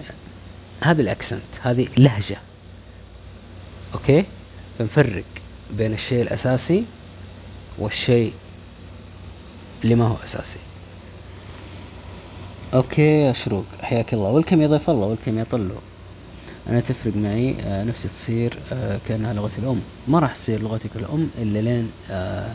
[0.81, 2.37] هذا ال accent هذه لهجة.
[3.95, 4.25] okay؟
[4.79, 5.25] فنفرق
[5.71, 6.85] بين الشيء الأساسي
[7.79, 8.33] والشيء
[9.85, 10.59] اللي ما هو أساسي.
[12.75, 14.31] okay يا شروق حياك الله.
[14.31, 15.75] welcome يا ضيف الله welcome يا طلو.
[16.69, 19.81] أنا تفرق معي آه نفسي تصير آه كأنها لغتي الأم.
[20.09, 22.53] ما راح تصير لغتك الأم إلا لين آه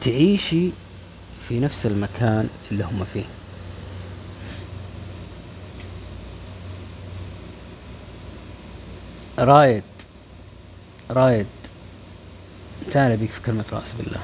[0.00, 0.70] تعيشي
[1.48, 3.24] في نفس المكان اللي هم فيه.
[9.38, 9.84] رايد
[11.10, 11.46] رايد
[12.92, 14.20] تعال بيك في كلمة رأس بالله.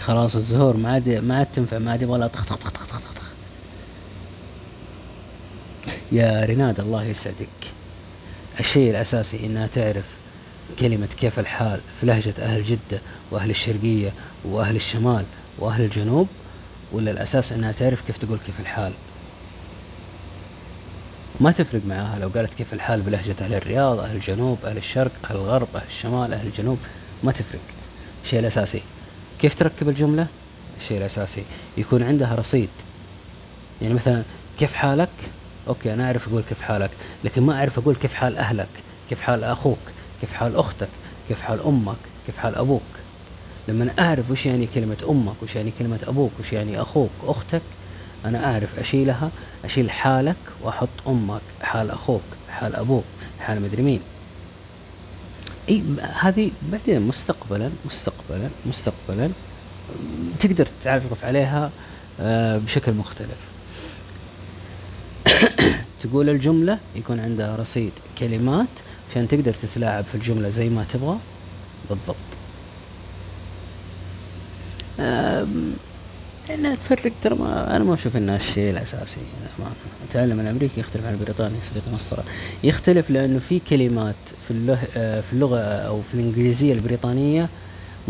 [0.00, 3.12] خلاص الزهور ما عاد ما عاد تنفع ما عاد يبغى لها طخ طخ طخ طخ
[3.14, 3.22] طخ
[6.12, 7.72] يا رناد الله يسعدك.
[8.60, 10.04] الشيء الأساسي إنها تعرف
[10.80, 13.00] كلمة كيف الحال في لهجة أهل جدة
[13.30, 14.12] وأهل الشرقية
[14.44, 15.24] وأهل الشمال
[15.58, 16.28] وأهل الجنوب
[16.92, 18.92] ولا الأساس إنها تعرف كيف تقول كيف الحال.
[21.40, 25.36] ما تفرق معاها لو قالت كيف الحال بلهجة أهل الرياض أهل الجنوب أهل الشرق أهل
[25.36, 26.78] الغرب أهل الشمال أهل الجنوب.
[27.22, 27.60] ما تفرق.
[28.24, 28.82] الشيء الأساسي.
[29.40, 30.26] كيف تركب الجملة؟
[30.80, 31.44] الشيء الأساسي.
[31.76, 32.68] يكون عندها رصيد.
[33.82, 34.22] يعني مثلا
[34.58, 35.08] كيف حالك؟
[35.68, 36.90] أوكي أنا أعرف أقول كيف حالك
[37.24, 38.68] لكن ما أعرف أقول كيف حال أهلك
[39.08, 39.78] كيف حال أخوك
[40.20, 40.88] كيف حال أختك
[41.28, 41.96] كيف حال أمك
[42.26, 42.82] كيف حال أبوك.
[43.68, 47.62] لما أعرف وش يعني كلمة أمك وش يعني كلمة أبوك وش يعني أخوك أختك
[48.24, 49.30] أنا أعرف أشيلها
[49.64, 53.04] أشيل حالك وأحط أمك حال أخوك حال أبوك
[53.40, 54.00] حال مدري مين.
[55.68, 55.82] إي
[56.20, 59.30] هذه بعدين مستقبلا مستقبلا مستقبلا
[60.40, 61.70] تقدر تتعرف عليها
[62.20, 63.49] آه، بشكل مختلف.
[66.02, 68.66] تقول الجملة يكون عندها رصيد كلمات
[69.10, 71.16] عشان تقدر تتلاعب في الجملة زي ما تبغى
[71.90, 72.16] بالضبط
[76.54, 79.20] انها تفرق ترى ما أنا ما أشوف انها الشيء الأساسي.
[80.04, 82.24] التعلم الامريكي يختلف عن البريطاني صديقي مسطرة
[82.64, 84.84] يختلف لأنه في كلمات في اللغة
[85.20, 87.48] في اللغة أو في الإنجليزية البريطانية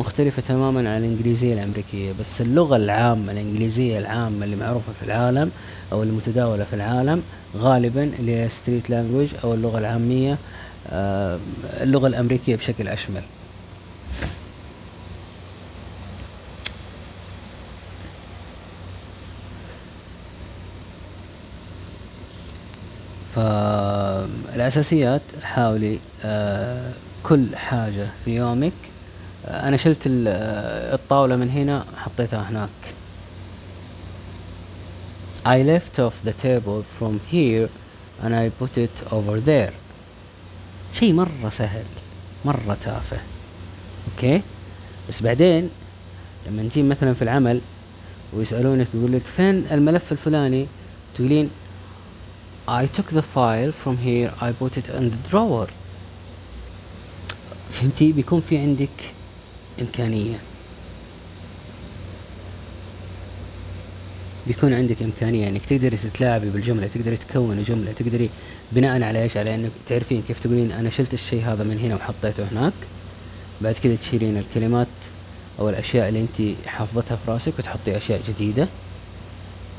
[0.00, 5.50] مختلفة تماما عن الإنجليزية الأمريكية بس اللغة العامة الإنجليزية العامة اللي معروفة في العالم
[5.92, 7.22] أو المتداولة في العالم
[7.56, 10.38] غالبا اللي هي ستريت لانجويج أو اللغة العامية
[10.90, 11.38] آه،
[11.80, 13.22] اللغة الأمريكية بشكل أشمل.
[23.36, 26.92] فالأساسيات حاولي آه،
[27.22, 28.72] كل حاجة في يومك
[29.48, 30.28] أنا شلت ال-
[30.94, 32.68] الطاولة من هنا حطيتها هناك.
[35.46, 37.68] I left off the table from here
[38.22, 39.72] and I put it over there.
[41.00, 41.84] شيء مرة سهل
[42.44, 43.18] مرة تافه.
[44.14, 44.42] أوكي؟
[45.08, 45.70] بس بعدين
[46.46, 47.60] لما نجي مثلا في العمل
[48.32, 50.66] ويسألونك يقول لك فين الملف الفلاني؟
[51.14, 51.50] تقولين
[52.68, 55.68] I took the file from here I put it in the drawer.
[57.72, 58.88] فهمتي؟ بيكون في عندك
[59.80, 60.36] إمكانية.
[64.46, 68.30] بيكون عندك إمكانية إنك تقدري تتلاعبي بالجملة تقدري تكوني جملة تقدري
[68.72, 72.44] بناء على إيش؟ على إنك تعرفين كيف تقولين أنا شلت الشيء هذا من هنا وحطيته
[72.52, 72.72] هناك.
[73.60, 74.86] بعد كده تشيلين الكلمات
[75.58, 78.68] أو الأشياء اللي أنت حافظتها في رأسك وتحطي أشياء جديدة.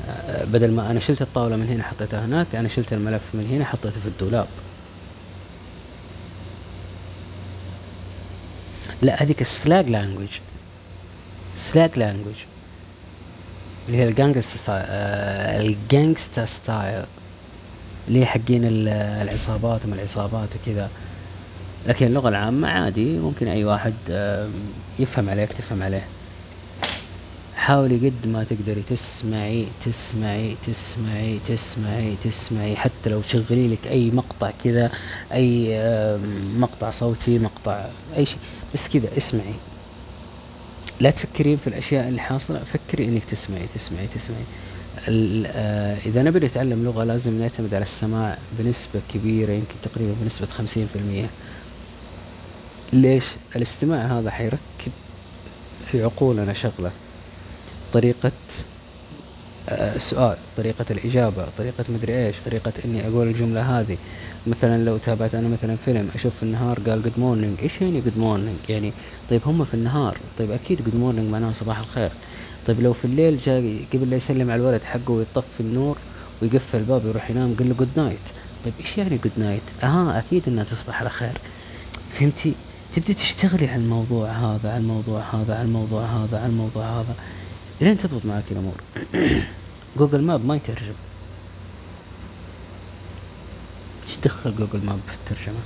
[0.08, 3.64] آه، بدل ما أنا شلت الطاولة من هنا حطيتها هناك أنا شلت الملف من هنا
[3.64, 4.46] حطيته في الدولاب.
[9.02, 10.28] لا هذيك ال slang language
[11.56, 12.34] slang language
[13.86, 14.86] اللي هي ال gangsta style
[15.66, 17.04] ال gangsta style
[18.08, 18.88] اللي هي حقين ال-
[19.28, 20.90] العصابات وما العصابات وكذا.
[21.86, 23.94] لكن اللغة العامة عادي ممكن أي واحد
[24.98, 26.04] يفهم عليك تفهم عليه.
[27.62, 32.76] حاولي قد ما تقدري تسمعي تسمعي تسمعي تسمعي تسمعي.
[32.76, 34.90] حتى لو تشغلي لك أي مقطع كذا
[35.76, 37.86] آم، مقطع صوتي مقطع
[38.16, 38.38] أي شيء.
[38.74, 39.54] بس كذا اسمعي.
[41.00, 44.44] لا تفكرين في الأشياء اللي حاصلة فكري إنك تسمعي تسمعي تسمعي.
[45.46, 50.14] آه، إذا نبي نتعلم لغة لازم نعتمد على السماع بنسبة كبيرة يمكن تقريبا
[50.86, 51.30] في المية.
[52.92, 53.24] ليش؟
[53.56, 54.92] الاستماع هذا حيركب
[55.90, 56.90] في عقولنا شغلة.
[57.92, 58.32] طريقة
[59.68, 63.96] آه، السؤال طريقة الإجابة طريقة مدري إيش طريقة إني أقول الجملة هذه.
[64.46, 68.18] مثلا لو تابعت أنا مثلا فيلم أشوف في النهار قال good morning إيش يعني good
[68.18, 68.92] morning يعني
[69.30, 72.10] طيب هم في النهار طيب أكيد good morning معناه صباح الخير.
[72.66, 75.98] طيب لو في الليل جاء قبل لا يسلم على الولد حقه ويطفي النور
[76.42, 78.18] ويقفل الباب ويروح ينام قال له good night
[78.64, 81.38] طيب إيش يعني good night أها أكيد إنها تصبح على خير.
[82.18, 82.52] فهمتي؟
[82.96, 87.14] تبدي تشتغلي على الموضوع هذا على الموضوع هذا على الموضوع هذا على الموضوع هذا.
[87.82, 88.74] لين تضبط معك الأمور
[89.98, 90.94] Google Map ما يترجم.
[94.08, 95.60] إيش دخل Google Map في الترجمة؟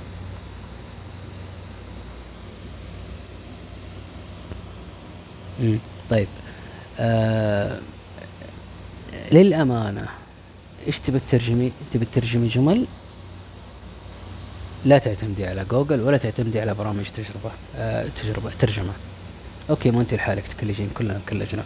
[5.59, 5.79] مم.
[6.09, 6.27] طيب.
[6.99, 7.79] آه
[9.31, 10.05] للأمانة
[10.87, 12.85] إيش تبي تترجمي تبي تترجمي جمل؟
[14.85, 18.93] لا تعتمدي على جوجل ولا تعتمدي على برامج تجربة آه تجربة ترجمة.
[19.69, 21.63] okay ما انت لحالك تكلجين كلنا كلجنا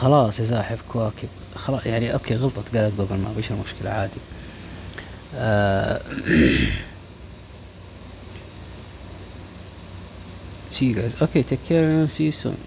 [0.00, 1.28] خلاص يا زاحف كواكب.
[1.54, 4.20] خلاص يعني okay غلطت قالت Google Map إيش المشكلة؟ عادي.
[10.80, 11.14] guys.
[11.24, 12.58] okay take care see you soon.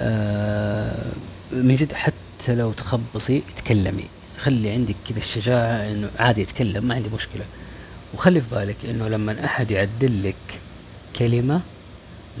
[0.00, 1.12] آه
[1.52, 4.04] من جد حتى لو تخبصي تكلمي.
[4.38, 7.44] خلي عندك كذا الشجاعة إنه عادي اتكلم ما عندي مشكلة.
[8.14, 10.60] وخلي في بالك إنه لما أحد يعدل لك
[11.16, 11.60] كلمة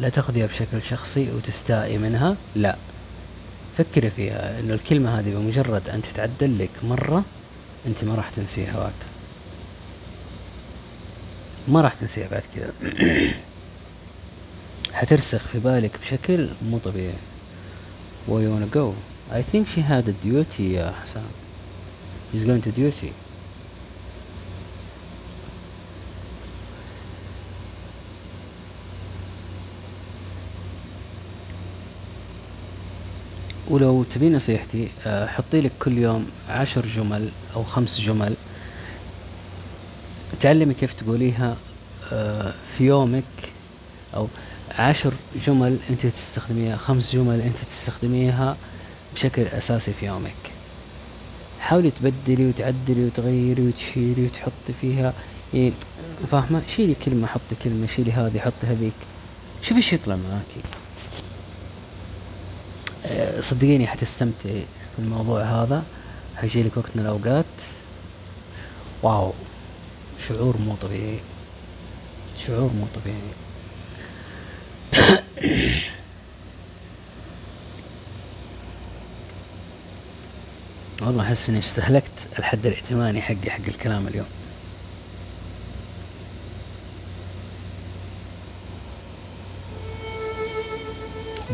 [0.00, 2.76] لا تأخذيها بشكل شخصي وتستائي منها؟ لا.
[3.78, 7.24] فكري فيها إنه الكلمة هذه بمجرد أن تتعدل لك مرة
[7.86, 8.92] أنت ما راح تنسيها بعد
[11.68, 12.72] ما راح تنسيها بعد كذا.
[14.92, 17.14] حترسخ في بالك بشكل مو طبيعي.
[18.28, 18.94] Where you wanna go?
[19.32, 21.22] I think she had a duty يا حسام.
[22.32, 23.12] She's going to duty.
[33.70, 38.34] ولو تبي نصيحتي آه، حطي لك كل يوم عشر جمل أو خمس جمل.
[40.40, 41.56] تعلمي كيف تقوليها
[42.12, 43.24] آه، في يومك
[44.14, 44.28] أو
[44.78, 45.12] عشر
[45.46, 48.56] جمل أنت تستخدميها خمس جمل أنت تستخدميها
[49.14, 50.52] بشكل أساسي في يومك.
[51.60, 55.12] حاولي تبدلي وتعدلي وتغيري وتشيلي وتحطي فيها
[55.54, 55.72] يعني
[56.30, 58.92] فاهمة؟ شيلي كلمة حطي كلمة شيلي هذه حطي هذيك.
[59.62, 60.68] شوفي إيش يطلع معاكي.
[63.40, 64.64] صدقيني حتستمتعي
[64.96, 65.84] في الموضوع هذا
[66.36, 67.44] حيجيلك وقت من الأوقات.
[69.02, 69.32] واو
[70.28, 71.18] شعور مو طبيعي.
[72.46, 73.18] شعور مو طبيعي.
[81.02, 84.39] والله أحس إني استهلكت الحد الائتماني حقي حق الكلام اليوم.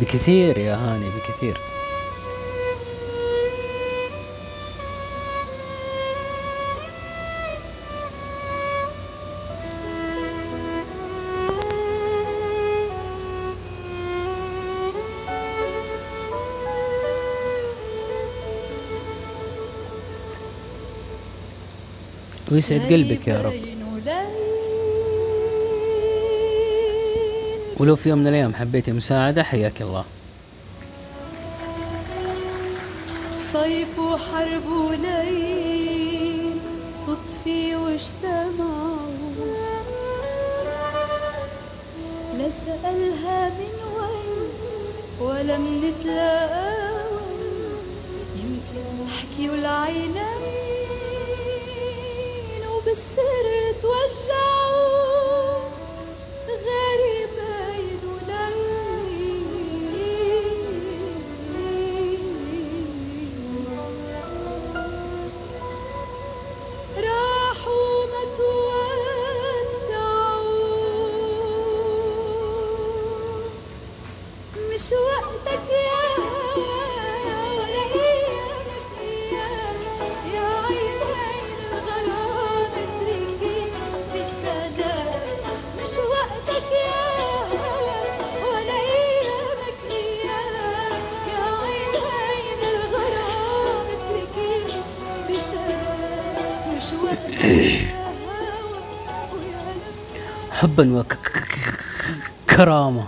[0.01, 1.59] بكثير يا هاني بكثير.
[22.53, 23.76] ويسعد قلبك يا رب.
[27.77, 30.05] ولو في يوم من الأيام حبيتي مساعدة حياك الله.
[33.53, 36.57] صيف وحرب وليل
[37.07, 38.99] صدفي واجتمعوا
[42.39, 44.51] لا سألها من وين
[45.21, 46.73] ولا منتلاقى
[47.13, 47.77] وين
[48.37, 50.17] يمكن حكيوا العينين
[52.75, 53.47] وبالسر
[53.83, 54.96] توجعوا.
[100.51, 101.05] حبا
[102.49, 103.07] وكرامه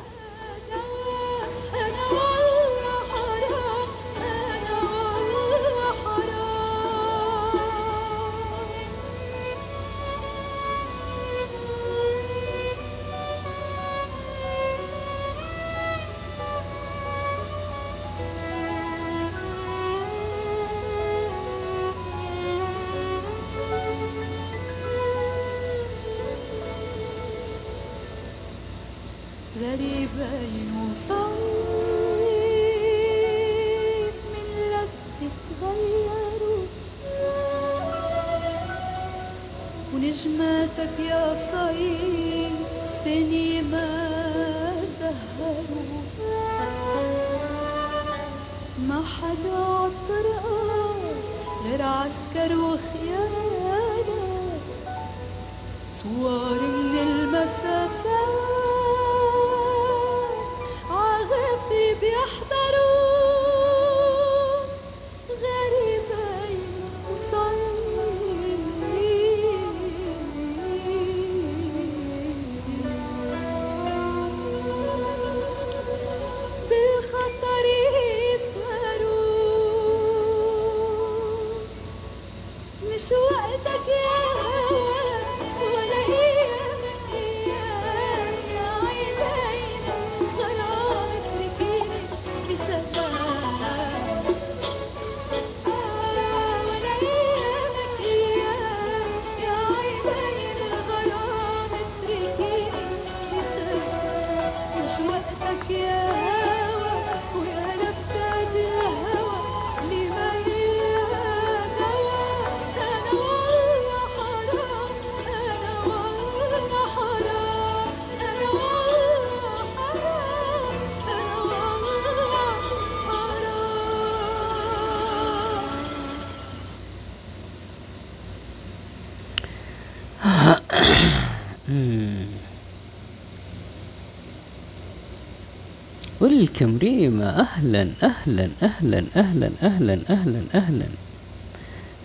[136.39, 140.86] welcome ريما أهلا أهلا أهلا أهلا أهلا أهلا أهلا.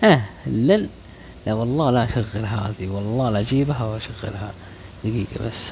[0.04, 0.86] أهلا.
[1.46, 4.54] لا والله لا أشغل هذه والله لا أجيبها وأشغلها.
[5.04, 5.70] دقيقة بس.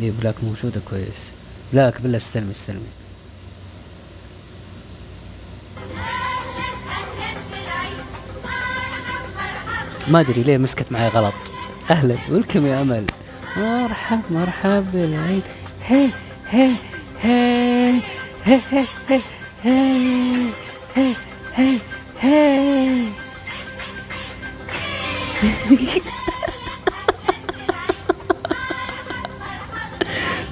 [0.00, 1.30] دي بلاك موجودة كويس.
[1.72, 2.80] بلاك بالله استلمي استلمي.
[10.08, 11.47] ما أدري ليه مسكت معي غلط.
[11.90, 13.04] أهلا ولكم يا امل
[13.56, 15.42] مرحب مرحب بالعيد
[15.86, 16.08] هي
[16.50, 16.72] هي
[17.22, 18.00] هي
[18.44, 18.60] هي
[19.08, 19.20] هي
[19.64, 20.42] هي
[20.94, 21.14] هي
[21.54, 21.78] هي
[22.20, 23.04] هي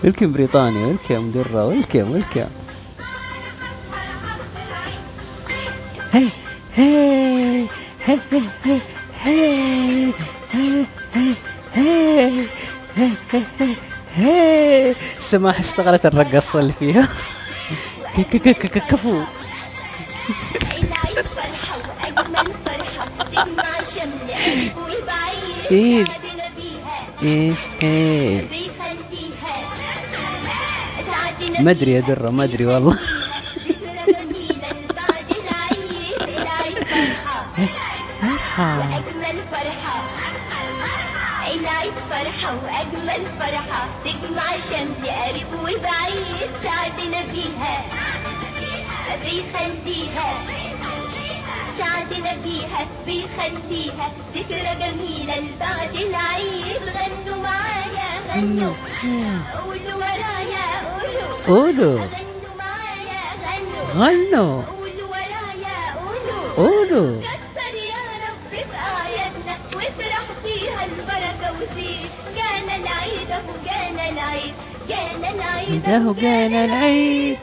[0.04, 2.46] ولكم بريطانيا ولكم درة ولكم ولكم
[6.12, 6.28] هي
[6.74, 7.68] هي هي
[8.06, 8.45] هي هي
[15.38, 17.08] ما اشتغلت الرقصة اللي فيها؟
[18.90, 19.22] كفو.
[25.70, 26.04] إيه.
[27.22, 27.54] إيه.
[27.82, 28.48] إيه.
[31.60, 32.98] ما أدري يا درة ما أدري والله.
[38.22, 38.98] ارحب آه.
[38.98, 39.15] آه.
[42.54, 47.84] وأجمل فرحة تجمع شمل قريب وبعيد سعدنا بيها
[49.24, 50.28] بيخليها
[51.78, 56.82] سعدنا بيها بيخليها ذكرى جميلة لبعد العيد.
[56.96, 58.72] غنوا معايا غنوا
[59.54, 60.66] قولوا ورايا
[61.46, 61.46] قولوا.
[61.46, 61.98] قولوا.
[62.00, 64.06] غنوا معايا غنوا.
[64.06, 64.62] غنوا.
[64.62, 66.54] قولوا ورايا قولوا.
[66.56, 67.20] قولوا.
[74.88, 75.82] جانا العيد
[76.20, 77.38] جانا العيد.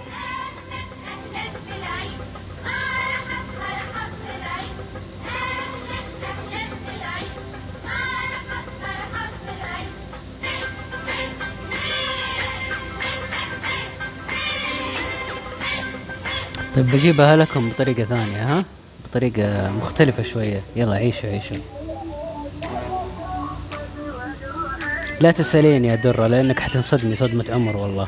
[16.75, 18.65] طيب بجيبها لكم بطريقة ثانية ها؟
[19.05, 20.61] بطريقة مختلفة شوية.
[20.75, 21.82] يلا عيشوا عيشوا.
[25.23, 28.07] لا تسألين يا درة لأنك حتنصدمي صدمة عمر والله.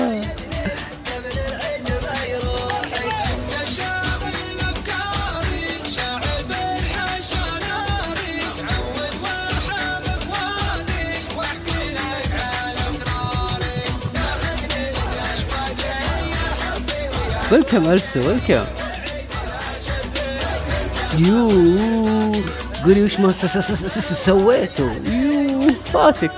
[17.52, 18.64] ويلكم ألسو ويلكم
[21.18, 21.48] يو
[22.84, 23.32] قولي وش ما
[24.26, 26.30] سويتوا يو فاتك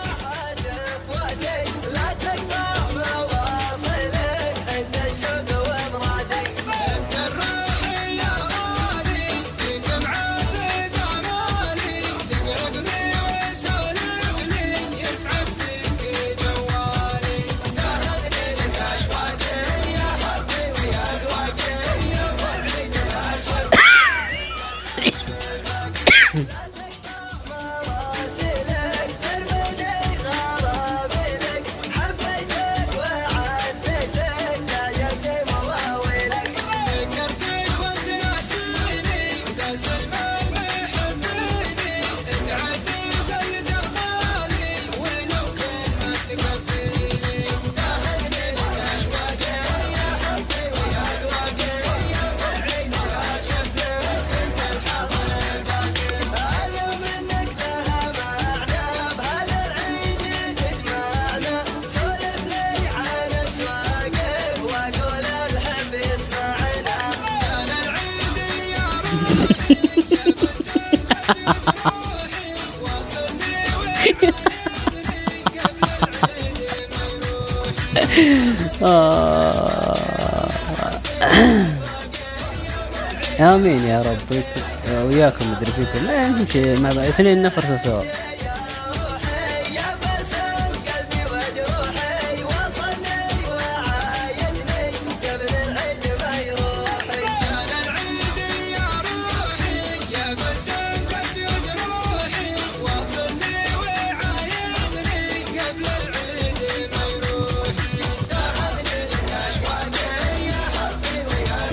[85.29, 88.03] ذاك مدري فيك لا يمشي ما اثنين نفر سوا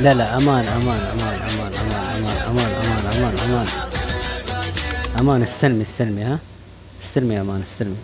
[0.05, 1.24] لا لا أمان أمان أمان.
[3.45, 3.67] أمان
[5.19, 6.39] أمان استلمي استلمي ها؟
[7.03, 7.95] استلمي يا أمان استلمي.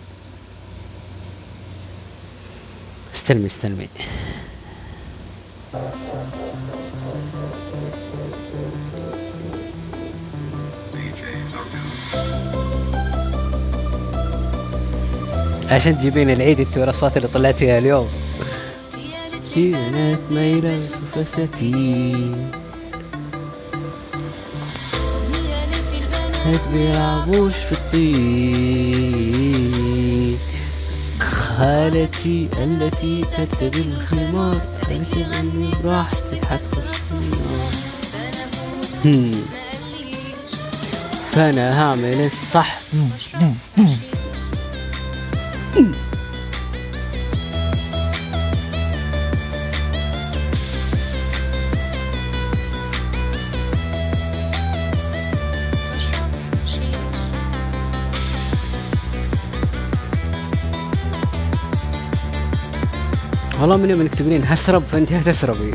[3.14, 3.88] استلمي استلمي.
[15.70, 18.08] عشان تجيبين العيد انت والاصوات اللي طلعت فيها اليوم
[19.54, 20.78] كانت ميلة
[21.14, 22.61] فساتين.
[26.44, 29.22] هيك بيلعبوش في الطين
[31.20, 36.82] خالتي التي ترتدي الخمار قالت اني راح تتحسن
[39.04, 39.32] هم.
[41.32, 42.78] فأنا هعمل الصح.
[63.62, 65.70] والله من يوم انك تقولين هسرب فانت هتسربي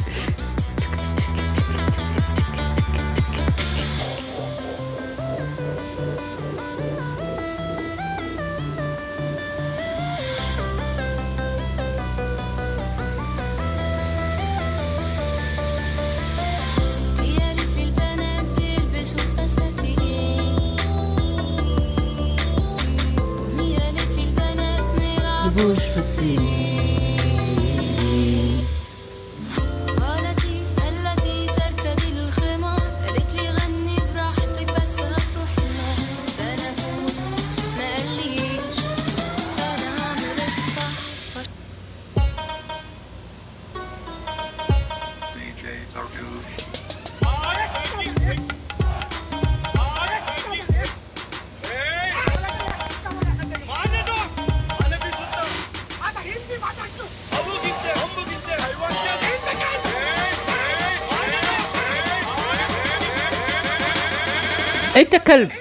[65.28, 65.51] كلب.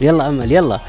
[0.00, 0.80] يلا أمل يلا.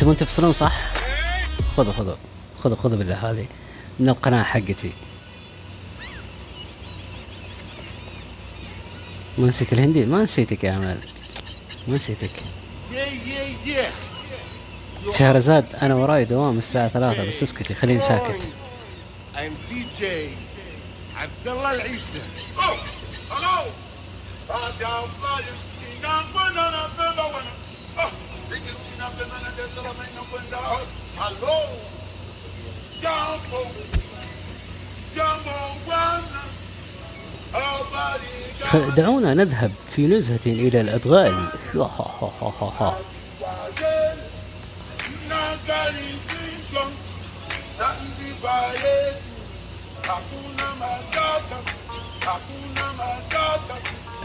[0.00, 0.72] تبون تفصلون صح؟
[1.76, 2.29] خذوا خذوا
[2.64, 3.46] خذوا خذوا بالله هذه
[4.00, 4.92] من القناة حقتي.
[9.38, 10.98] ما نسيت الهندي؟ ما نسيتك يا امل
[11.88, 12.30] ما نسيتك.
[15.18, 18.40] شهرزاد أنا وراي دوام الساعة ثلاثة بس اسكتي خليني ساكت.
[19.36, 20.02] I'm DJ
[21.16, 22.22] Abdullah Al Isa.
[22.58, 22.76] Oh,
[23.30, 23.70] hello.
[38.70, 41.34] فدعونا نذهب في نزهة إلى الأدغال.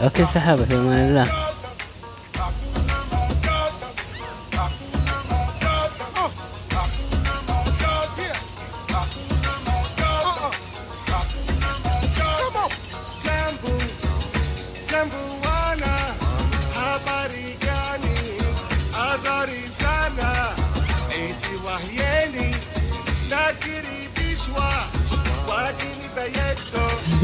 [0.02, 1.55] أوكي سحابة في أمان الله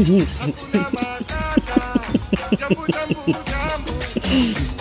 [0.02, 0.26] jambu,
[2.58, 4.71] jambu, jambu, jambu.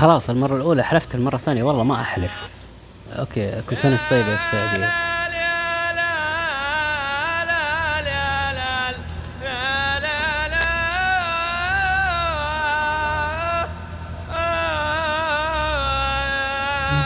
[0.00, 2.32] خلاص المرة الأولى حلفت المرة الثانية والله ما أحلف.
[3.18, 4.86] أوكي كل سنة طيبة يا السعودية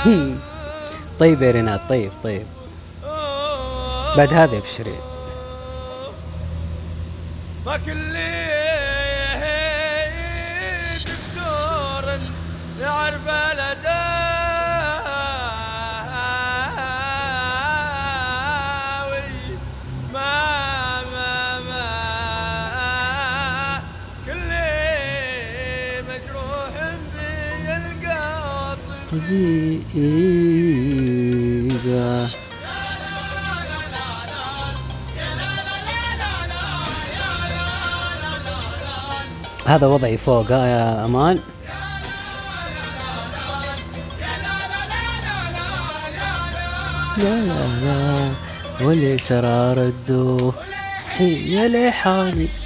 [1.20, 2.46] طيب يا ريناد طيب طيب.
[4.16, 5.00] بعد هذا يبشرين
[7.66, 8.33] ما كل
[39.66, 41.38] هذا وضعي فوق ها يا أمان.
[47.18, 48.30] لا لا لا
[48.80, 50.52] واللي سرى ردوا
[51.16, 52.63] هي لحالي.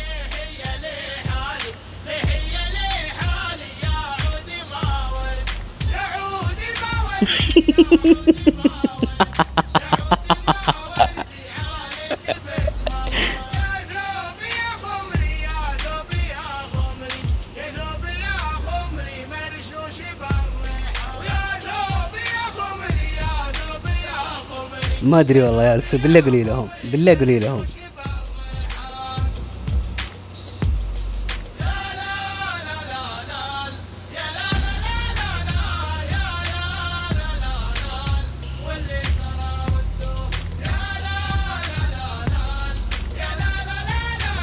[25.18, 27.64] ما أدري والله يا رسول بالله قولي لهم بالله قولي لهم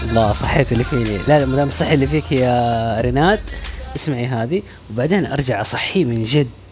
[0.09, 1.17] الله صحيت اللي فيني.
[1.17, 3.39] لا لا مدام صحي اللي فيك يا ريناد
[3.95, 6.64] اسمعي هذه وبعدين أرجع اصحيه من جد.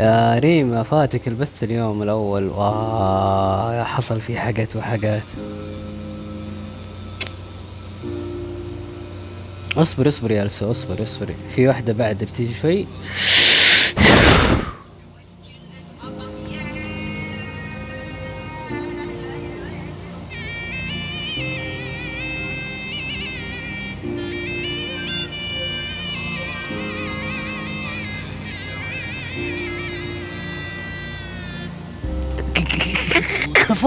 [0.00, 2.48] يا ريما فاتك البث اليوم الأول.
[2.48, 5.22] واه حصل فيه حاجات وحاجات.
[9.76, 12.86] اصبر اصبر يا لسو اصبر اصبري في واحدة بعد بتيجي شوي.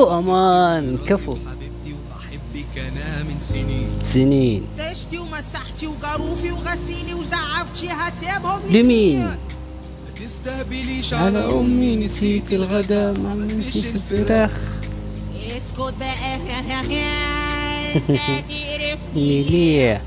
[0.01, 1.35] كفو أمان كفو.
[1.35, 3.89] حبيبتي وبحبك أنا من سنين.
[4.13, 4.65] سنين.
[4.77, 9.37] دشتي ومسحتي وجروفي وغسيلي وزعفتي هسيبهم لمين؟ ما
[10.15, 14.51] تستهبليش على أمي نسيت الغدا ما عملتش الفراخ.
[15.57, 16.35] اسكت بقى.
[17.95, 20.01] انت تعرفني ليه؟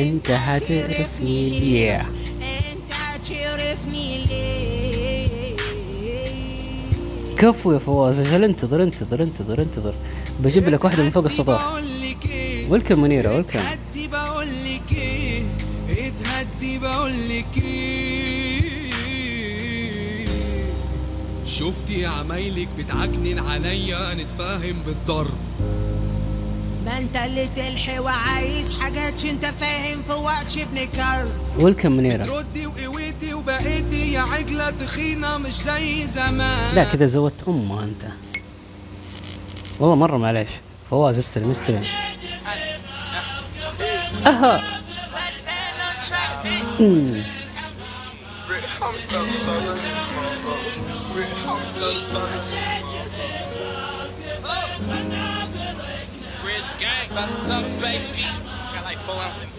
[0.00, 4.73] انت هتعرفني ليه؟ انت تعرفني ليه؟
[7.44, 9.94] كفو يا فواز أجل انتظر انتظر انتظر انتظر
[10.40, 11.74] بجيب لك واحدة من فوق السطح
[12.68, 13.58] ويلكم منيرة ويلكم.
[13.58, 15.42] اتهدي بقول لك إيه؟
[15.88, 18.64] اتهدي بقول لك إيه؟
[21.44, 25.38] شفتي عمايلك بتعجنن عليا؟ نتفاهم بالضرب.
[26.84, 31.28] ما انت اللي تلحي وعايز حاجات انت فاهم في وقت ابن كرب
[31.60, 32.44] ويلكم منيرة.
[33.44, 36.74] وبقيتي يا عجلة تخينة مش زي زمان.
[36.74, 38.02] لا كذا زودت أمه أنت.
[39.80, 40.48] والله مرة معليش
[40.90, 41.84] فواز استلم استلم
[46.80, 47.22] أمم.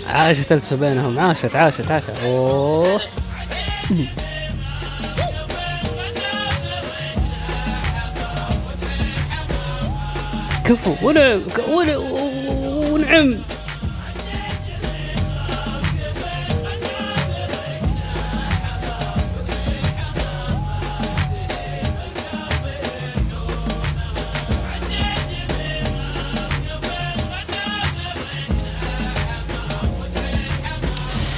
[0.07, 2.10] عاشت السو بينهم عاشت عاشت عاشت.
[2.24, 3.02] أوه.
[10.66, 11.41] كفو ونعم
[12.91, 13.36] ونعم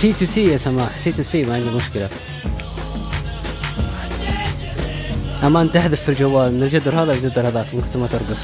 [0.02, 0.90] سي تو سي يا سماح.
[1.03, 2.10] سي تو سي ما عندي مشكلة.
[5.44, 8.40] أمان تحذف في الجوال من الجدر هذا للجدر هذاك من كثر ما ترقص.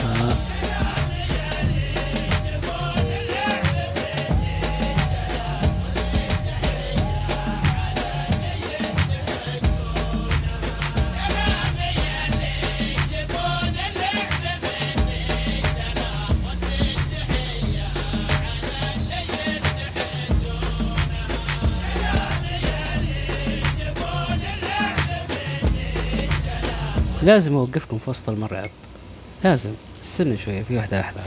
[27.22, 28.70] لازم أوقفكم في وسط المرعب.
[29.44, 29.70] لازم.
[30.04, 31.20] استنوا شوية في واحدة أحلى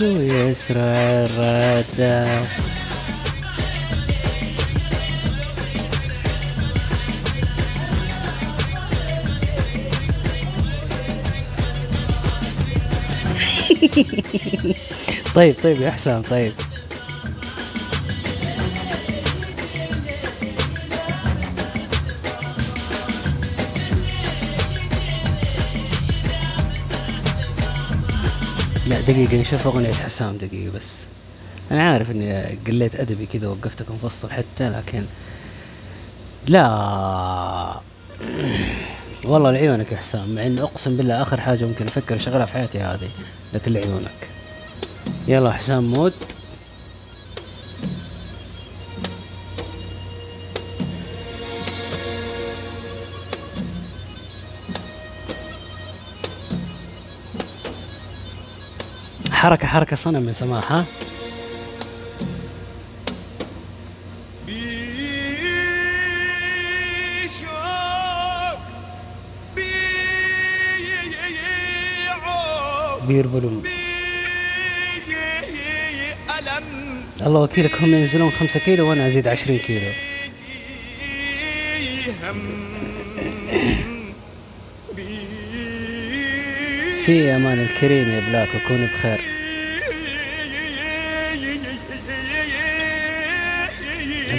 [0.00, 0.92] ويسرع
[1.26, 2.42] الردى
[15.34, 16.52] طيب طيب يا حسام طيب.
[29.08, 30.86] دقيقة نشوف أغنية حسام دقيقة بس.
[31.70, 35.04] أنا عارف إني قليت أدبي كذا وقفتكم في وسط الحتة لكن
[36.46, 37.80] لا.
[39.24, 42.80] والله لعيونك يا حسام مع إن أقسم بالله آخر حاجة ممكن أفكر أشغلها في حياتي
[42.80, 43.08] هذه
[43.54, 44.28] لكن لعيونك.
[45.28, 46.14] يلا حسام مود
[59.42, 60.84] حركة حركة صنم يا سماح ها؟
[73.08, 73.62] بير بلوم.
[77.20, 79.90] الله وكيلك هم ينزلون خمسة كيلو وأنا أزيد عشرين كيلو.
[87.06, 89.20] في أمان الكريم يا بلاك وكوني بخير.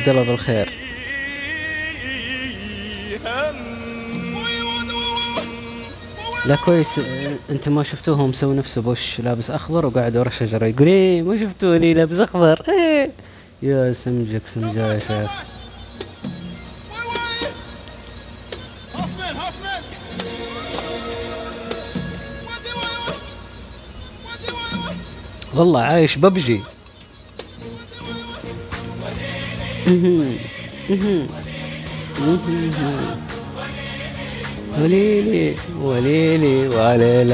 [0.04, 0.70] عبد الله بالخير.
[6.46, 7.00] لا كويس
[7.50, 11.94] انت ما شفتوه مسوي نفسه بوش لابس أخضر وقاعد ورا الشجره يقول إيه ما شفتوني
[11.94, 12.62] لابس أخضر.
[12.70, 13.12] إيه.
[13.62, 15.32] يا سمجك سمجة يا شيخ.
[25.54, 26.62] والله عايش ببجي.
[29.86, 30.38] 嗯哼，
[30.88, 31.28] 嗯哼，
[32.20, 32.80] 嗯哼哼，
[34.78, 37.32] 阿哩哩，阿哩哩，我哩哩，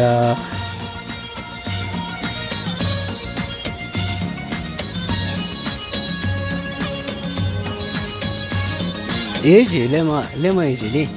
[9.43, 11.07] 一起来嘛，来嘛一起来，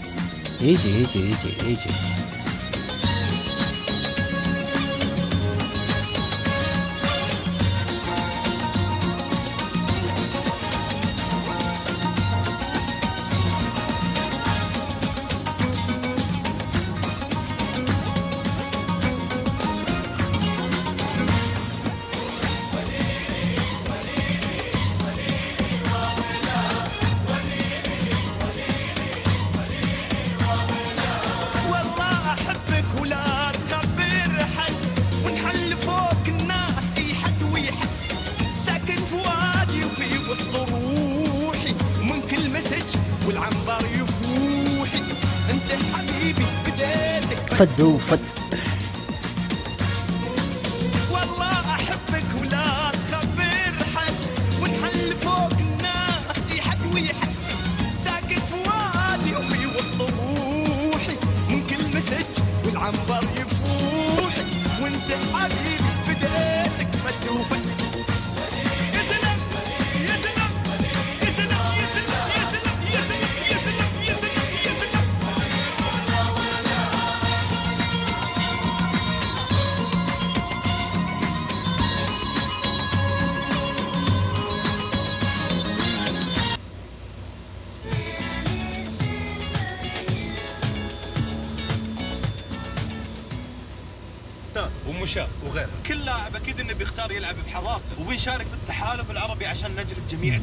[0.61, 2.12] 一起，一起，一起，一起。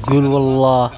[0.09, 0.91] قول والله.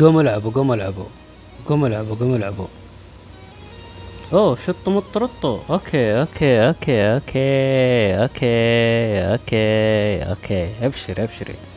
[0.00, 1.04] قوموا العبوا قوموا العبوا.
[1.68, 2.66] قوموا العبوا قوموا العبوا.
[4.32, 10.86] أوه شطوا مطرطوا okay okay okay okay okay okay okay.
[10.86, 11.75] أبشري أبشري.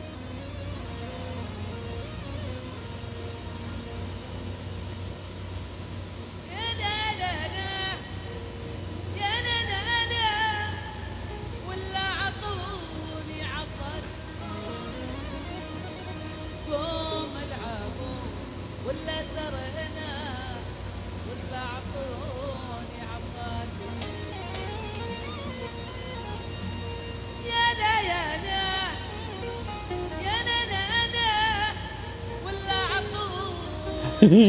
[34.30, 34.46] قوموا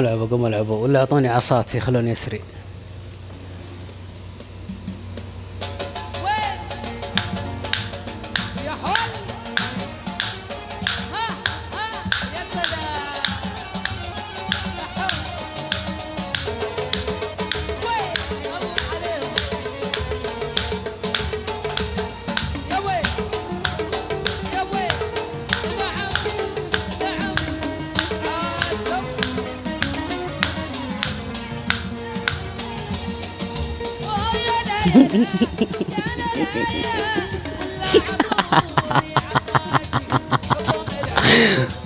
[0.00, 2.40] العبوا قوموا العبوا ولا أعطوني عصاتي خلوني أسري.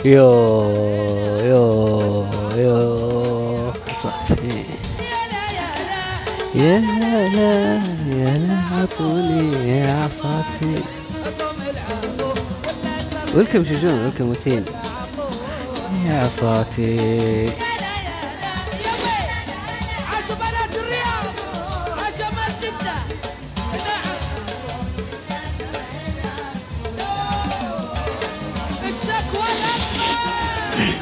[0.07, 0.46] Yo.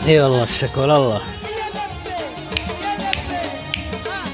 [0.06, 2.10] إي والله الشكوى لله يا لبي
[2.82, 3.39] يا لبي
[4.06, 4.24] ها.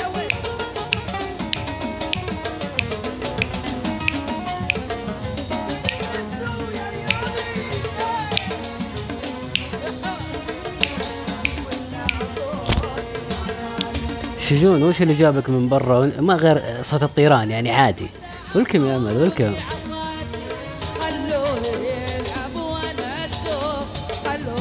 [0.00, 0.30] يا ويل
[14.48, 18.06] شجون وش اللي جابك من برا ما غير صوت الطيران يعني عادي
[18.54, 19.54] ولكم يا امل ولكم
[21.00, 23.86] خلوه يلعب وأنا أشوف
[24.26, 24.58] خلوا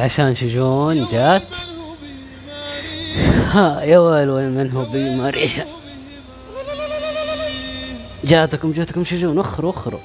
[0.06, 1.42] عشان شجون جات.
[3.52, 5.64] ها يا ويل وين من هو بمريحة
[8.24, 9.38] جاتكم جاتكم شجون.
[9.38, 10.00] وخروا وخروا.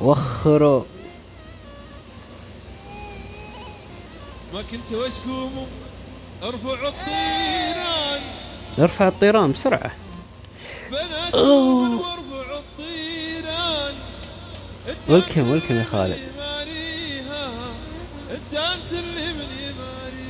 [0.00, 0.82] وخروا.
[4.54, 5.66] ما كنت واشكوم
[6.42, 8.22] أرفع الطيران.
[8.78, 9.90] أرفع الطيران بسرعة.
[10.90, 13.94] بنات وأرفع الطيران.
[15.08, 16.27] ولكم ولكم يا خالد.
[18.58, 20.28] الدانت اللي من يماري.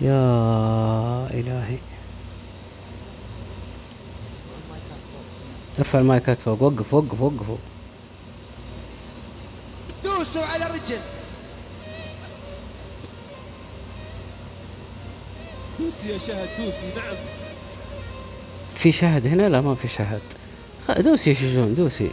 [0.00, 0.20] يا
[1.30, 1.78] إلهي.
[5.78, 6.62] ارفع المايكات فوق.
[6.62, 7.56] وقف وقف وقفوا
[10.04, 11.00] دوسوا على الرجل.
[15.78, 17.43] دوسي يا شهد دوسي نعم.
[18.84, 20.20] في شهد هنا؟ لا ما في شهد
[20.98, 22.10] دوسي يا شجون دوسي.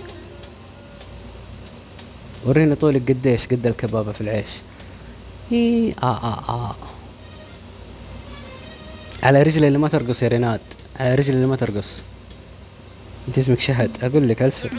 [2.46, 4.50] وريني طولك قديش قد الكبابة في العيش.
[5.52, 6.76] إيه آه آه آه
[9.24, 10.60] على رجلي اللي ما ترقص يا ريناد
[11.00, 12.02] على رجلي اللي ما ترقص.
[13.28, 14.70] أنت اسمك شهد؟ أقول لك السب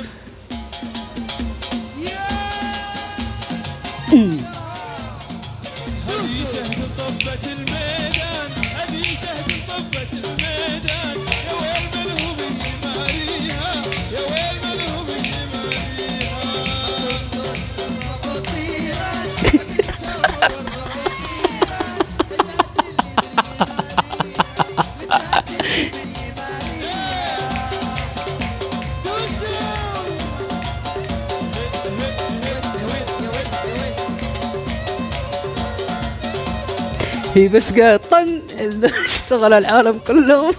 [37.52, 38.40] بس قاعد طن
[39.06, 40.52] اشتغل العالم كلهم.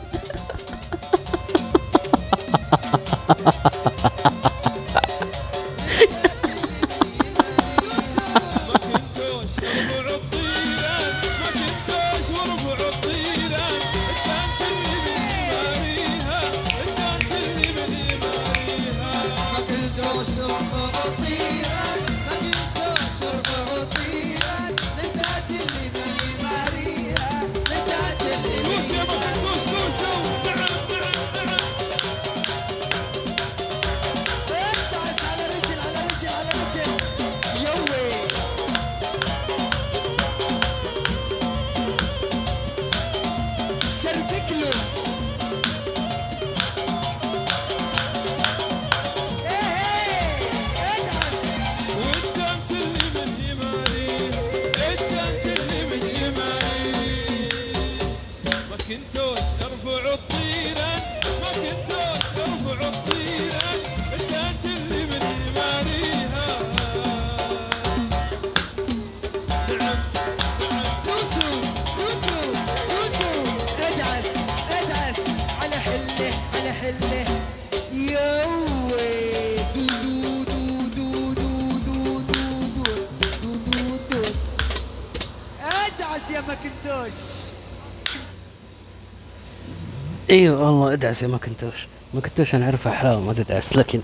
[90.93, 93.75] والله ادعس يا ماكنتوش ماكنتوش أنا أعرفها حلاوه ما تدعس.
[93.77, 94.01] لكن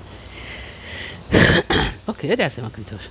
[2.09, 3.01] okay ادعس يا ماكنتوش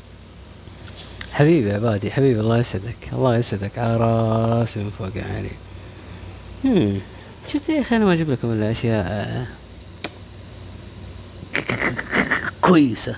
[1.32, 2.96] حبيبي عبادي حبيبي الله يسعدك.
[3.12, 3.78] الله يسعدك.
[3.78, 5.50] على راسي من فوق يعني.
[6.64, 7.00] هم.
[7.52, 9.46] شفت يا أخي أنا ما أجيب لكم الا اشياء
[12.60, 13.16] كويسة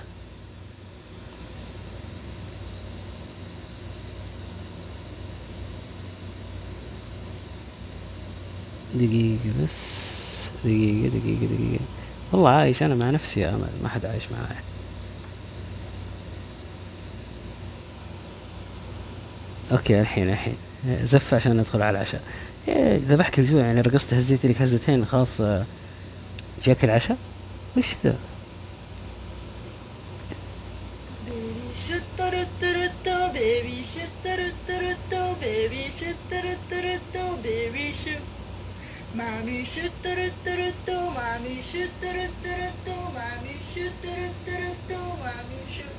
[8.95, 10.11] دقيقة بس
[10.65, 11.85] دقيقة دقيقة دقيقة
[12.31, 14.63] والله عايش أنا مع نفسي يا أمل ما حد عايش معايا.
[19.71, 20.55] okay الحين الحين.
[21.03, 22.21] زف عشان ندخل على العشاء.
[23.07, 25.41] ذبحك الجوع يعني رقصت هزيت لك هزتين خلاص
[26.65, 27.17] جاك العشاء؟
[27.77, 28.15] وش ذا؟
[31.27, 38.30] Baby shit-da-da-da-da-da, baby shit-da-da-da-da-da, baby shit-da-da-da-da-da, baby shit.
[39.13, 40.15] Mami shoot do
[40.45, 42.07] do do mommy shoot do
[42.41, 42.55] do
[42.85, 44.15] do mommy shoot do
[44.45, 45.97] do do mommy shoot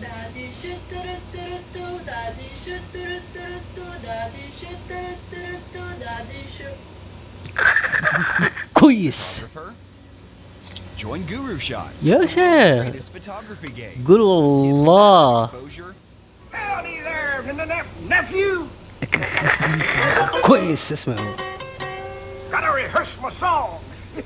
[0.00, 5.82] Daddy shoot do do do daddy shoot do do do daddy shoot do do do
[5.98, 6.78] daddy shoot
[8.74, 9.40] Quiz.
[10.96, 12.06] Join Guru Shots.
[12.06, 12.90] Yeah.
[12.92, 14.04] photography game.
[14.04, 15.50] Good Allah.
[16.52, 17.42] Howdy there,
[18.02, 18.68] nephew.
[20.42, 21.43] Quiz, this man.
[22.54, 23.82] Gotta rehearse my song.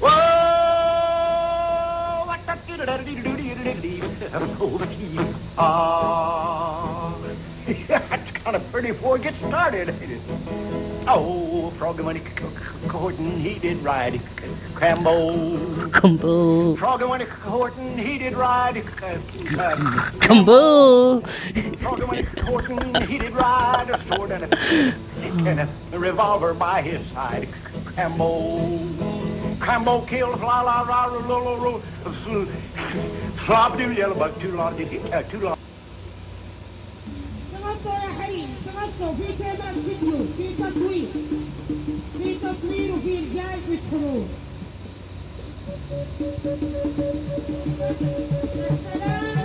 [0.00, 0.08] Whoa!
[2.26, 5.36] Like that doodle da doodle doodle doodle doodle doodle doodle doodle
[7.22, 9.92] doodle doodle on a thirty-four, get started.
[11.08, 12.22] Oh, Froggy when he
[12.86, 14.20] courtin', he did ride
[14.72, 15.90] Crambo.
[15.90, 16.78] Cumbo.
[16.78, 18.76] Froggy when he courtin', he did ride
[20.20, 21.26] Cumbo.
[21.80, 24.48] Froggy when he courtin', he did ride a sword and a,
[25.50, 27.48] and a revolver by his side.
[27.96, 28.78] Crambo.
[29.58, 31.80] Crambo killed la la la la la la la.
[33.44, 34.80] Flop do yellow bug too long.
[35.12, 35.58] Uh, too long.
[37.86, 41.08] تغطوا يا حي تغطوا في كمان فيديو في تصوير.
[42.22, 44.28] في تصوير وفي رجال بيدخلون
[48.94, 49.35] والله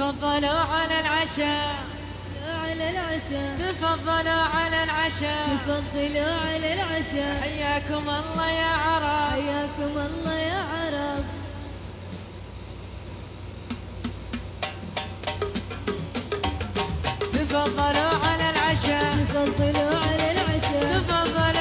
[0.00, 1.74] وتفضلوا على العشاء.
[2.62, 3.56] على العشاء.
[3.58, 5.56] تفضلوا على العشاء.
[5.56, 7.40] تفضلوا على العشاء.
[7.42, 9.30] حياكم الله يا عرب.
[9.32, 11.24] حياكم الله يا عرب.
[17.32, 19.14] تفضلوا على العشاء.
[19.28, 20.82] تفضلوا على العشاء.
[20.82, 21.59] تفضلوا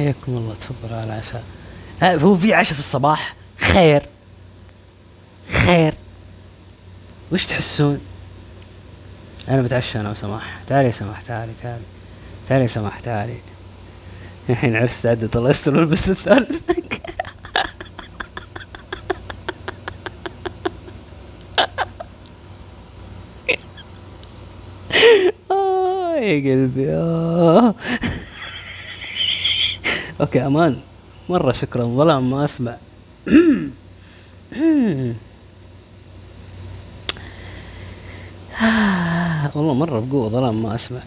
[0.00, 1.44] حياكم الله تفضلوا على العشاء.
[2.02, 4.02] آه، هو في عشاء في الصباح؟ خير.
[5.48, 5.94] خير.
[7.32, 8.00] وش تحسون؟
[9.48, 10.60] أنا بتعشى أنا وسماح.
[10.66, 11.82] تعالي يا سماح تعالي تعالي
[12.48, 13.36] تعالي يا سماح تعالي
[14.50, 16.60] الحين عرس تعدد الله يستر البث الثالث.
[25.50, 27.74] آه، يا قلبي آه.
[30.20, 30.80] أوكي أمان.
[31.28, 32.76] مرة شكرا ظلام ما أسمع.
[39.54, 41.00] والله مرة بقوة ظلام ما أسمع.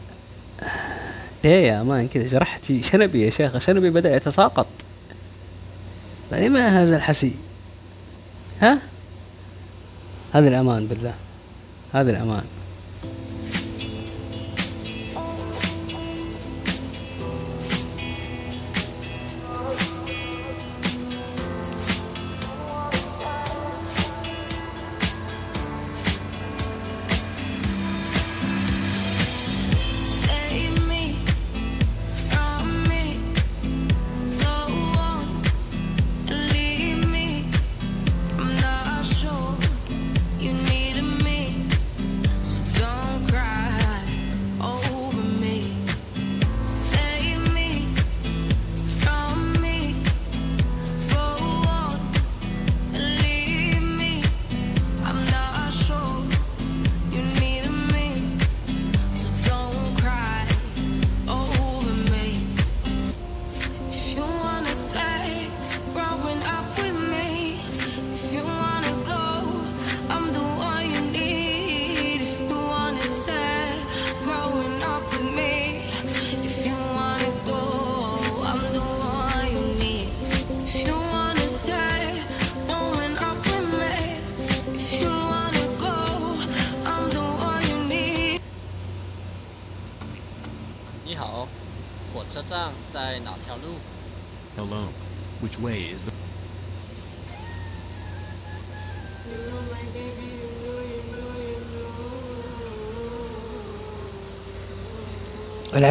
[1.44, 4.68] ليه يا أمان كذا جرحت شنبي يا شيخ شنبي بدأ يتساقط.
[6.31, 7.34] لما هذا الحسي.
[8.61, 8.80] ها؟
[10.34, 11.14] هذه الأمان بالله.
[11.94, 12.44] هذه الأمان.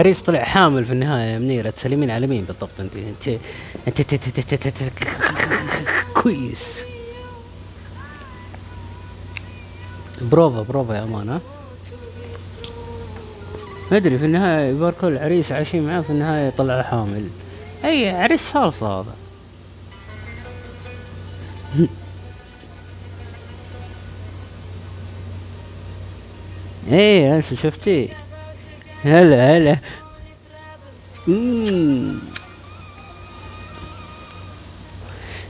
[0.02, 2.70] العريس طلع حامل في النهاية يا منيرة تسلمين على مين بالضبط.
[2.80, 2.92] انت
[3.88, 4.12] انت
[4.66, 4.82] انت,
[6.14, 6.78] كويس.
[10.22, 11.40] بروفا بروفا يا أمان ها.
[13.90, 17.28] ما أدري في النهاية يباركوا العريس عايشين معاه في النهاية طلع حامل.
[17.84, 19.14] أي عريس فالصة هذا.
[26.90, 28.08] إيه شفتي.
[29.02, 29.74] Hello, hello.
[31.26, 32.22] Mmm.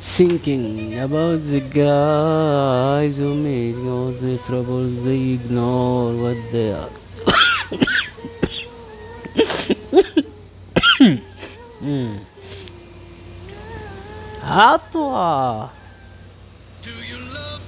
[0.01, 6.89] Thinking about the guys who made all the troubles, they ignore what they are.
[11.83, 12.21] mm.
[14.45, 15.71] あとは。
[16.81, 17.61] Do you love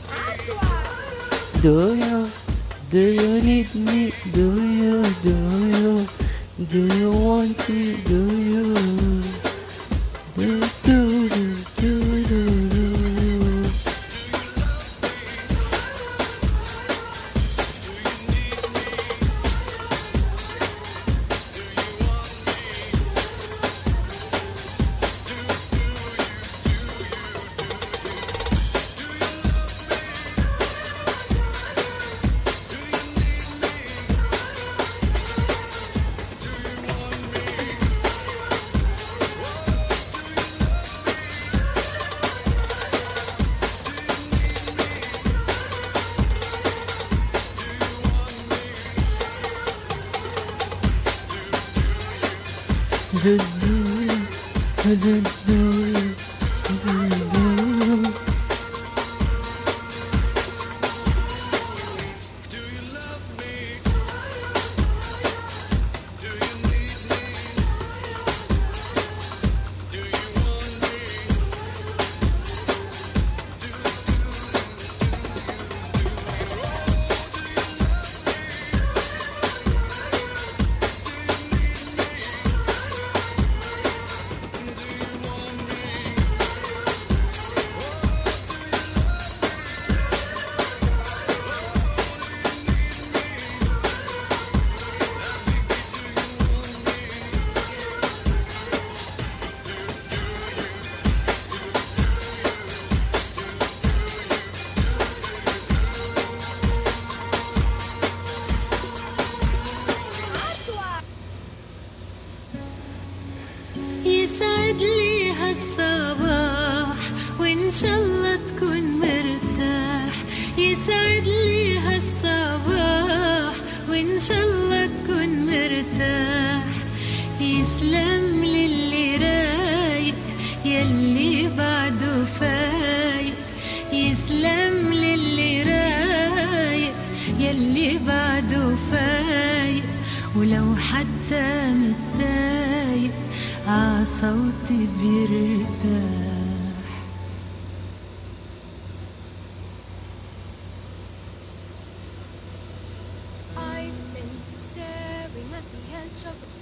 [1.53, 1.61] me?
[1.61, 2.44] Do you?
[2.95, 4.13] Need me?
[4.33, 5.35] Do you do
[5.67, 6.07] you
[6.65, 7.97] do you want me?
[8.05, 8.75] Do you
[10.37, 12.14] do do do do do do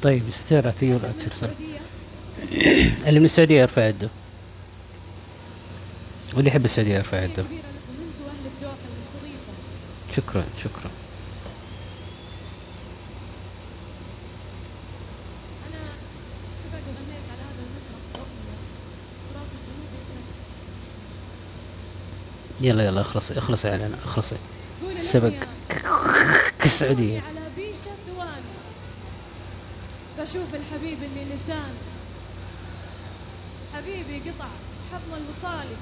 [0.02, 0.28] طيب
[0.94, 1.50] ولا ترسل
[3.06, 4.08] اللي من السعودية يرفع يده.
[6.34, 7.44] واللي يحب السعودية يرفع يده.
[10.16, 10.90] شكرا شكرا.
[22.60, 24.36] يلا يلا اخلصي اخلصي علينا اخلصي
[25.02, 25.32] سبق.
[26.64, 27.22] السعودية
[30.32, 31.82] بشوف الحبيب اللي نساني
[33.74, 34.46] حبيبي قطع
[34.92, 35.76] حضن الوصالي.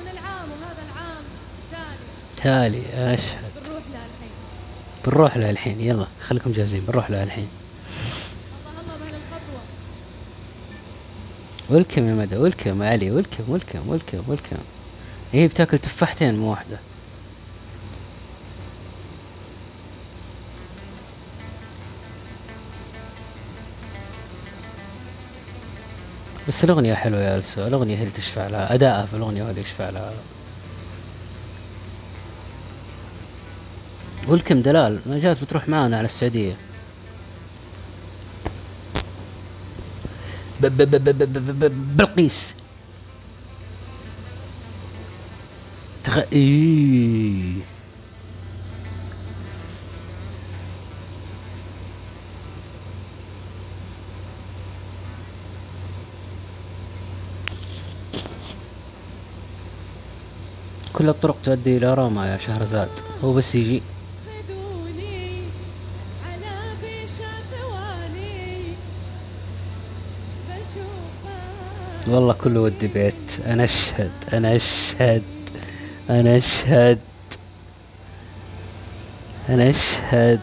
[0.00, 1.24] من العام وهذا العام
[1.70, 2.06] تالي.
[2.36, 4.32] تالي اشهد بنروح لها الحين.
[5.06, 7.48] بنروح لها الحين يلا خليكم جاهزين بنروح لها الحين.
[8.68, 9.60] الله الله بأهل الخطوة.
[11.70, 14.56] ولكم يا مدى ولكم يا علي ولكم ولكم ولكم ولكم
[15.32, 16.78] هي بتاكل تفاحتين مو واحدة.
[26.50, 29.60] بس الأغنية حلوة يا ألسو الأغنية هي اللي تشفع لها أداءها في الأغنية هو اللي
[29.60, 30.12] يشفع لها.
[34.28, 36.56] ولكم دلال ما جات بتروح معانا على السعودية.
[40.60, 42.54] بلقيس.
[46.04, 46.18] تخ...
[46.32, 47.59] إيه.
[61.00, 62.88] كل الطرق تؤدي إلى روما يا شهرزاد.
[63.24, 63.82] هو بس يجي.
[72.08, 73.14] والله كله ودي بيت.
[73.46, 75.22] أنا أشهد أنا أشهد
[76.10, 76.98] أنا أشهد.
[79.48, 80.40] أنا أشهد.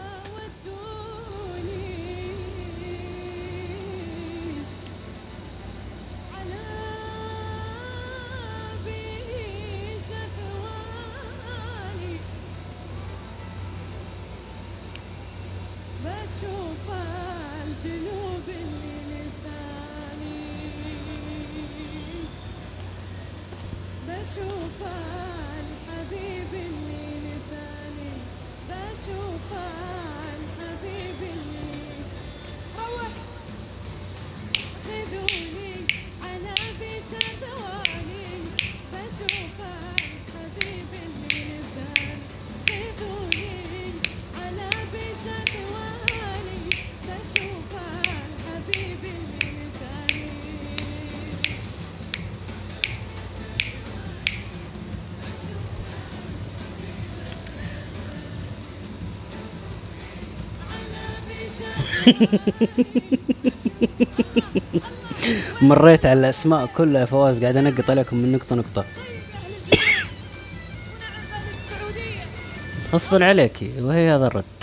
[65.62, 68.84] مريت على الأسماء كلها فواز قاعد أنقط عليكم من نقطة نقطة.
[72.94, 74.57] غصبا عليك وهي هذا الرد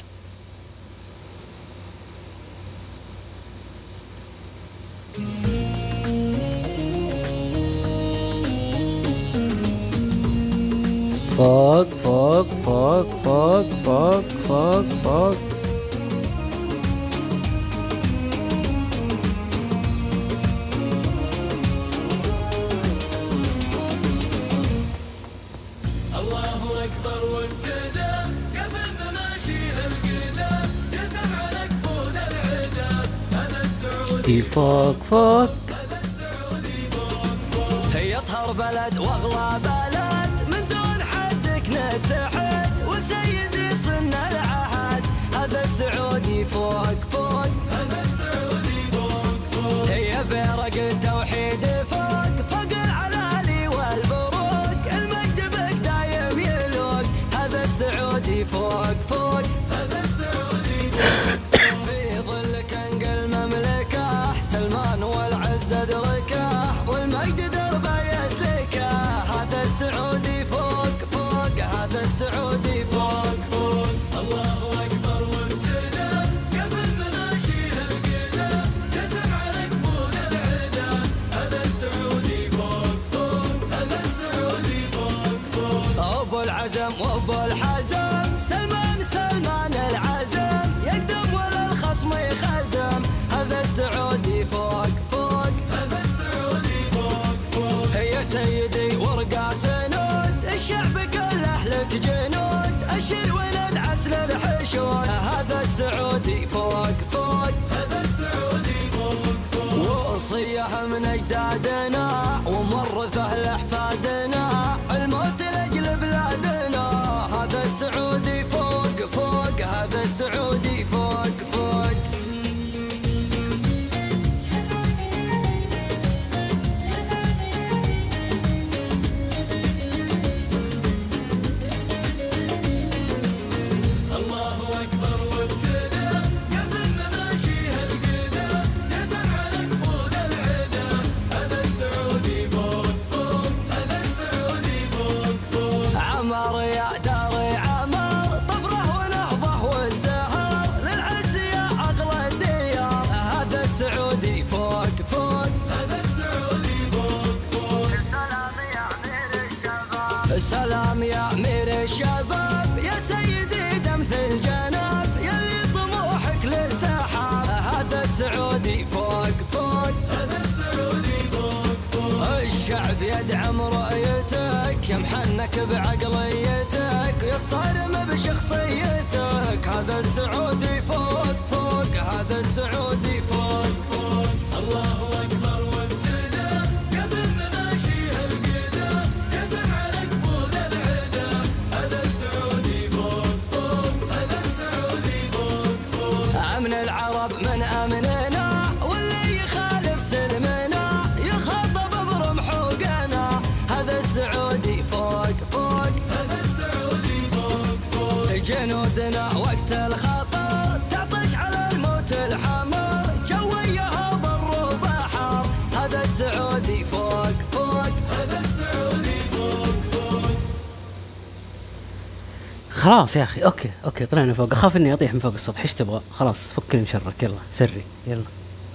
[222.95, 226.01] خلاص يا أخي okay okay طلعنا فوق اخاف اني اطيح من فوق السطح إيش تبغى
[226.19, 228.23] خلاص فكني من شرك يلا سري يلا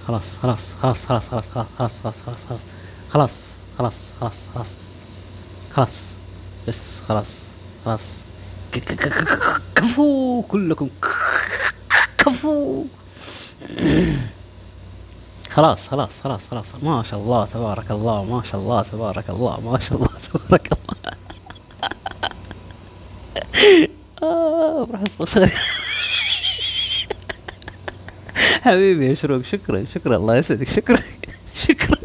[0.07, 1.43] خلاص خلاص خلاص خلاص خلاص
[1.79, 2.41] خلاص خلاص خلاص
[3.13, 3.31] خلاص
[3.77, 4.67] خلاص خلاص خلاص
[5.73, 6.03] خلاص
[6.67, 6.79] بس
[7.09, 7.25] خلاص
[7.85, 8.01] خلاص
[9.75, 10.89] كفو كلكم
[12.17, 12.85] كفو
[15.49, 19.79] خلاص خلاص خلاص خلاص ما شاء الله تبارك الله ما شاء الله تبارك الله ما
[19.79, 20.91] شاء الله تبارك الله
[24.81, 25.51] آه راح أصبر.
[28.63, 30.15] حبيبي يا شروق شكرا شكرا.
[30.15, 30.69] الله يسعدك.
[30.69, 31.03] شكرا.
[31.67, 31.97] شكرا.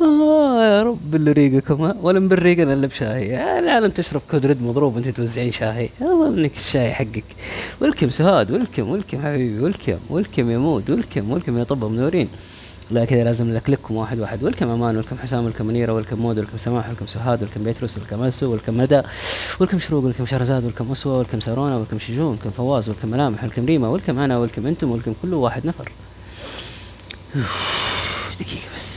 [0.00, 5.08] آه يا رب اللي ريقكم ولا مبريقنا الا بشاي العالم تشرب كود ريد مضروب انت
[5.08, 7.24] توزعين شاي الله منك الشاي حقك.
[7.80, 12.28] ولكم سهاد ولكم ولكم حبيبي ولكم ولكم يا مود ولكم ولكم يا طب منورين.
[12.90, 16.58] لا كذا لازم لكلكم واحد واحد welcome أمان welcome حسام welcome منيره welcome مود welcome
[16.58, 19.02] سماح welcome سهاد welcome بيتروس welcome اسو welcome ندى
[19.60, 23.66] welcome شروق welcome شهرزاد welcome أسوة welcome سارونا welcome شجون welcome فواز welcome ملامح welcome
[23.66, 25.92] ريما welcome أنا welcome أنتم welcome كل واحد نفر.
[28.40, 28.89] دقيقة بس.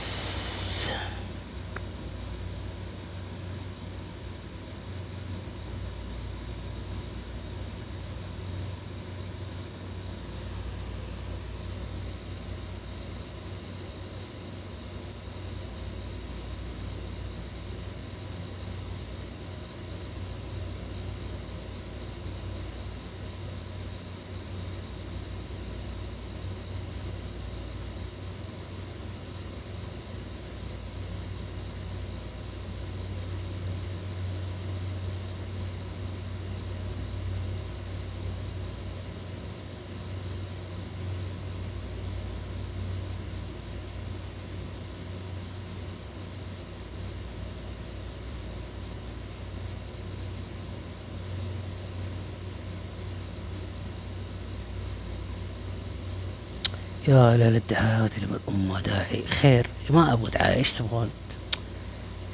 [57.08, 61.10] يا لا الدعايات اللي أمه داعي خير ما أبغى دعاية إيش تبغون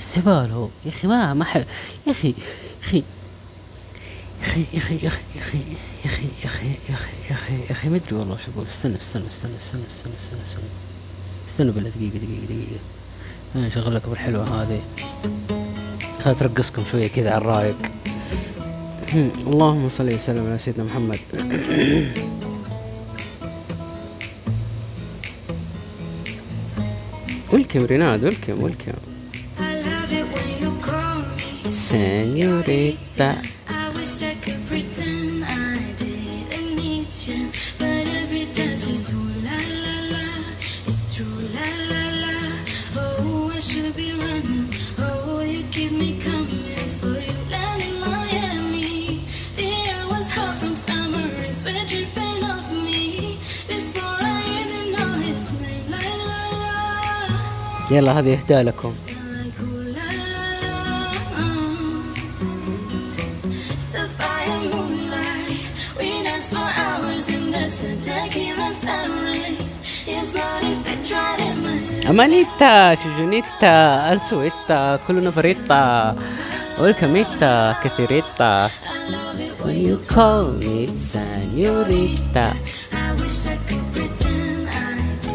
[0.01, 1.65] استهبال هو يا أخي ما ما حب
[2.07, 2.35] يا أخي
[2.83, 3.05] أخي
[4.43, 5.59] يا أخي يا أخي يا أخي
[6.05, 8.67] يا أخي يا أخي يا أخي يا أخي يا أخي ما أدري والله شو أقول
[8.67, 10.63] استنى استنى استنى استنى استنى استنى استنى
[11.49, 12.81] استنى بالله دقيقة دقيقة دقيقة
[13.55, 14.83] أنا أشغل لكم الحلوة هذه
[16.25, 17.77] خليني ترقصكم شوية كذا على الرايق
[19.47, 21.19] اللهم صل وسلم على سيدنا محمد
[27.53, 28.93] ولكم ريناد ولكم ولكم
[33.23, 34.60] I
[70.85, 76.17] fit right in my أمانيتا شجونيتا ألسويتا كلنا فريتا
[76.79, 78.71] ولكميتا كثيريتا.
[79.65, 80.87] When you call me
[81.95, 82.55] did.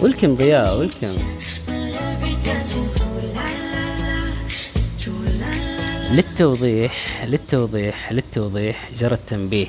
[0.02, 1.35] ولكم ضياء ولكم
[6.12, 9.68] للتوضيح للتوضيح للتوضيح جرى التنبيه.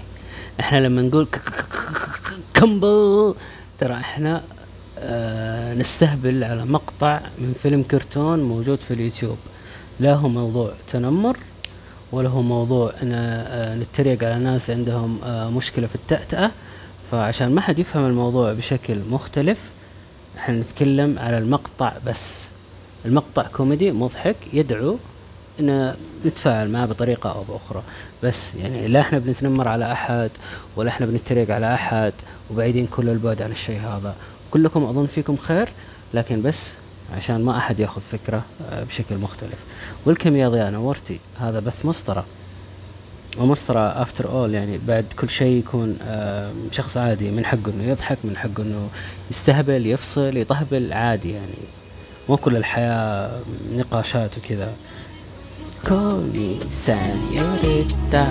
[0.61, 1.29] إحنا لما نقول
[2.55, 3.35] كمبل
[3.81, 4.43] ترى إحنا
[4.99, 9.39] آه نستهبل على مقطع من فيلم كرتون موجود في اليوتيوب.
[10.01, 11.37] لا هو موضوع تنمر
[12.13, 16.51] ولا هو موضوع إن آه نتريق على ناس عندهم آه مشكلة في التأتأة.
[17.13, 19.59] فعشان ما حد يفهم الموضوع بشكل مختلف
[20.39, 22.45] إحنا نتكلم على المقطع بس.
[23.05, 24.97] المقطع كوميدي مضحك يدعو
[25.61, 25.95] إن
[26.27, 27.83] نتفاعل معه بطريقة أو بأخرى.
[28.23, 30.31] بس يعني لا إحنا بنتنمر على أحد
[30.77, 32.12] ولا إحنا بنتريق على أحد
[32.51, 34.15] وبعيدين كل البعد عن الشيء هذا.
[34.51, 35.69] كلكم أظن فيكم خير
[36.15, 36.70] لكن بس
[37.16, 39.59] عشان ما أحد يأخذ فكرة آه، بشكل مختلف.
[40.07, 41.20] والكم يا ضياء نورتي.
[41.41, 42.24] هذا بث مسطرة.
[43.39, 48.19] ومسطرة افتر اول يعني بعد كل شيء يكون آه، شخص عادي من حقه إنه يضحك
[48.24, 48.89] من حقه إنه
[49.31, 51.55] يستهبل يفصل يطهبل عادي يعني.
[52.28, 53.41] مو كل الحياة
[53.73, 54.73] نقاشات وكذا.
[55.87, 58.27] call me Senorita.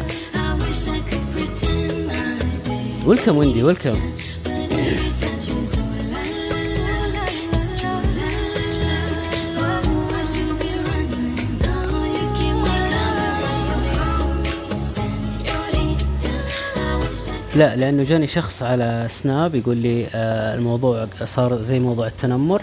[17.55, 22.61] لا لأنه جاني شخص على سناب يقول لي آه، الموضوع صار زي موضوع التنمر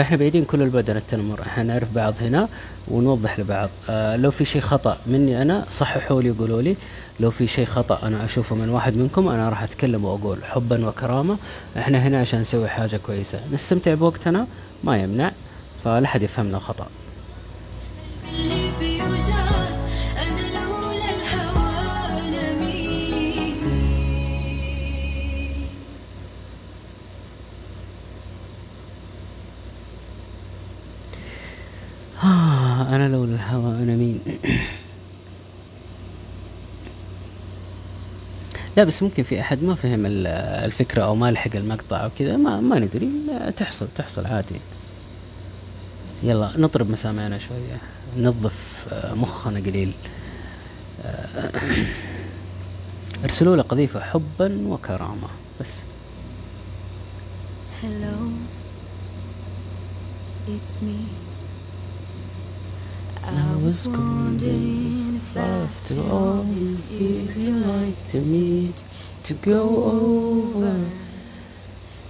[0.00, 2.48] فاحنا بعيدين كل البعد عن التنمر إحنا نعرف بعض هنا
[2.88, 3.68] ونوضح لبعض.
[3.90, 6.76] آه لو في شيء خطأ مني أنا صححوا لي وقولوا لي.
[7.20, 11.36] لو في شيء خطأ أنا أشوفه من واحد منكم أنا راح أتكلم وأقول حبا وكرامة.
[11.76, 13.40] إحنا هنا عشان نسوي حاجة كويسة.
[13.52, 14.46] نستمتع بوقتنا
[14.84, 15.32] ما يمنع
[15.84, 16.86] فلا حد يفهمنا خطأ.
[32.24, 34.20] آه أنا لولا الهوى أنا مين؟
[38.76, 40.26] لا بس ممكن في أحد ما فهم ال-
[40.64, 43.10] الفكرة أو ما لحق المقطع أو كذا ما ما ندري.
[43.56, 44.60] تحصل تحصل عادي.
[46.22, 47.78] يلا نطرب مسامعنا شوية.
[48.16, 49.92] ننظف آه، مخنا قليل.
[51.04, 51.50] آه،
[53.24, 55.28] ارسلوا لي قذيفة حبا وكرامة.
[55.60, 55.68] بس.
[57.82, 58.16] Hello,
[60.48, 61.29] it's me.
[63.24, 68.84] I was wondering if after all these years you'd like to meet
[69.24, 70.90] to go over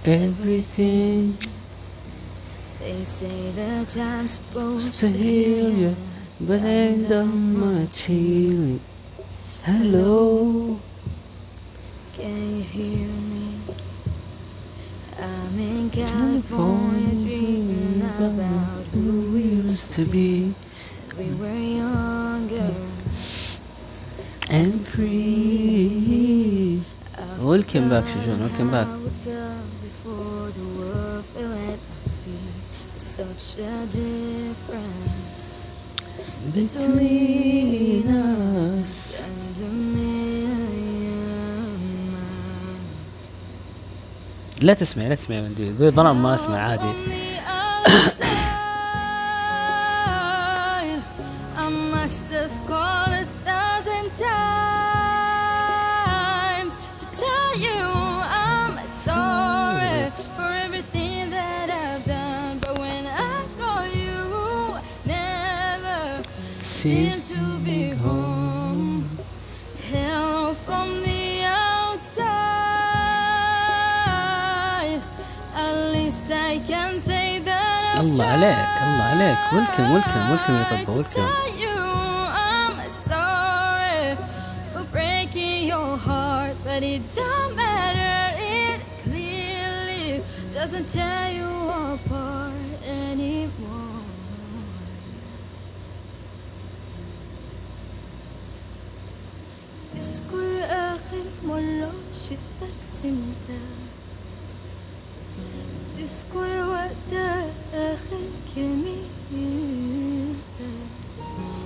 [0.05, 1.37] everything
[2.79, 5.95] They say that I'm supposed to heal you,
[6.39, 8.81] but ain't done much healing.
[9.63, 10.79] Hello.
[12.13, 13.59] Can you hear me?
[15.19, 20.55] I'm in California dreaming about who we used to be
[25.01, 26.81] free.
[27.39, 28.37] Welcome back, Shujun.
[28.45, 28.87] Welcome back.
[33.01, 35.67] such a difference
[36.53, 40.91] between us and a million
[42.13, 43.29] miles.
[44.61, 46.93] لا تسمع لا تسمع من دي ظلام ما اسمع عادي
[51.93, 54.60] must have called a thousand times
[66.80, 69.08] seem to be home.
[69.90, 72.22] Hello from the outside.
[75.54, 80.62] At least I can say that I الله عليك الله عليك ولكم ولكم ولكم يا
[80.84, 81.76] طبة ولكم tell you
[82.50, 84.16] I'm sorry
[84.72, 88.36] for breaking your heart, but it don't matter.
[88.38, 91.50] It clearly doesn't tear you
[91.94, 92.29] apart
[100.61, 103.61] آخر مرة شفتك سنتا
[105.97, 108.21] تذكر وقتها آخر
[108.55, 108.97] كلمة
[109.31, 110.85] قلتها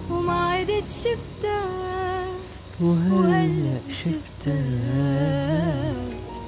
[0.10, 2.26] وما عدت شفتك.
[2.82, 4.56] وهلا شفتك.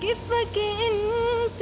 [0.01, 0.57] كيفك
[0.87, 1.61] أنت؟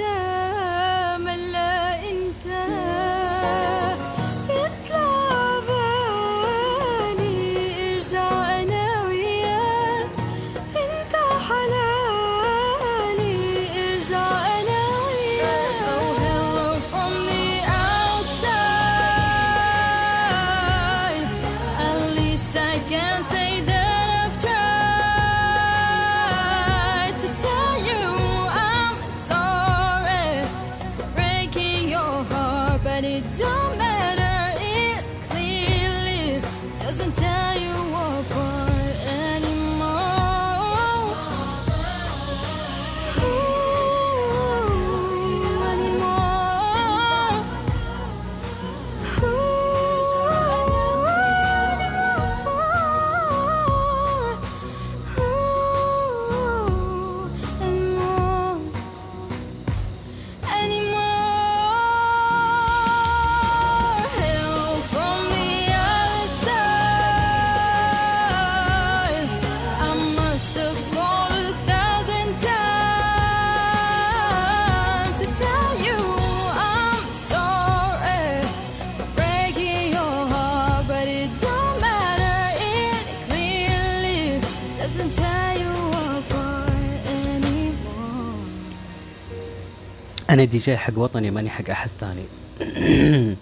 [90.35, 92.25] أنا دي جي حق وطني ماني حق أحد ثاني.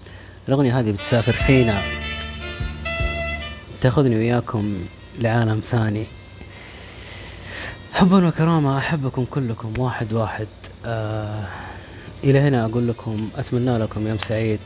[0.48, 1.82] الاغنية هذه بتسافر فينا
[3.82, 4.86] تاخذني وياكم
[5.20, 6.06] لعالم ثاني.
[7.94, 10.48] حبا وكرامة أحبكم كلكم واحد واحد.
[10.86, 11.48] آه
[12.24, 14.60] إلى هنا أقول لكم أتمنى لكم يوم سعيد.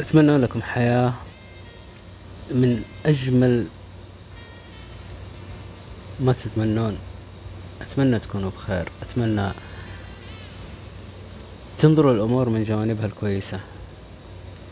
[0.00, 1.12] أتمنى لكم حياة
[2.50, 3.66] من أجمل
[6.20, 6.98] ما تتمنون.
[7.80, 8.88] أتمنى تكونوا بخير.
[9.02, 9.50] أتمنى
[11.82, 13.60] تنظروا الأمور من جوانبها الكويسة.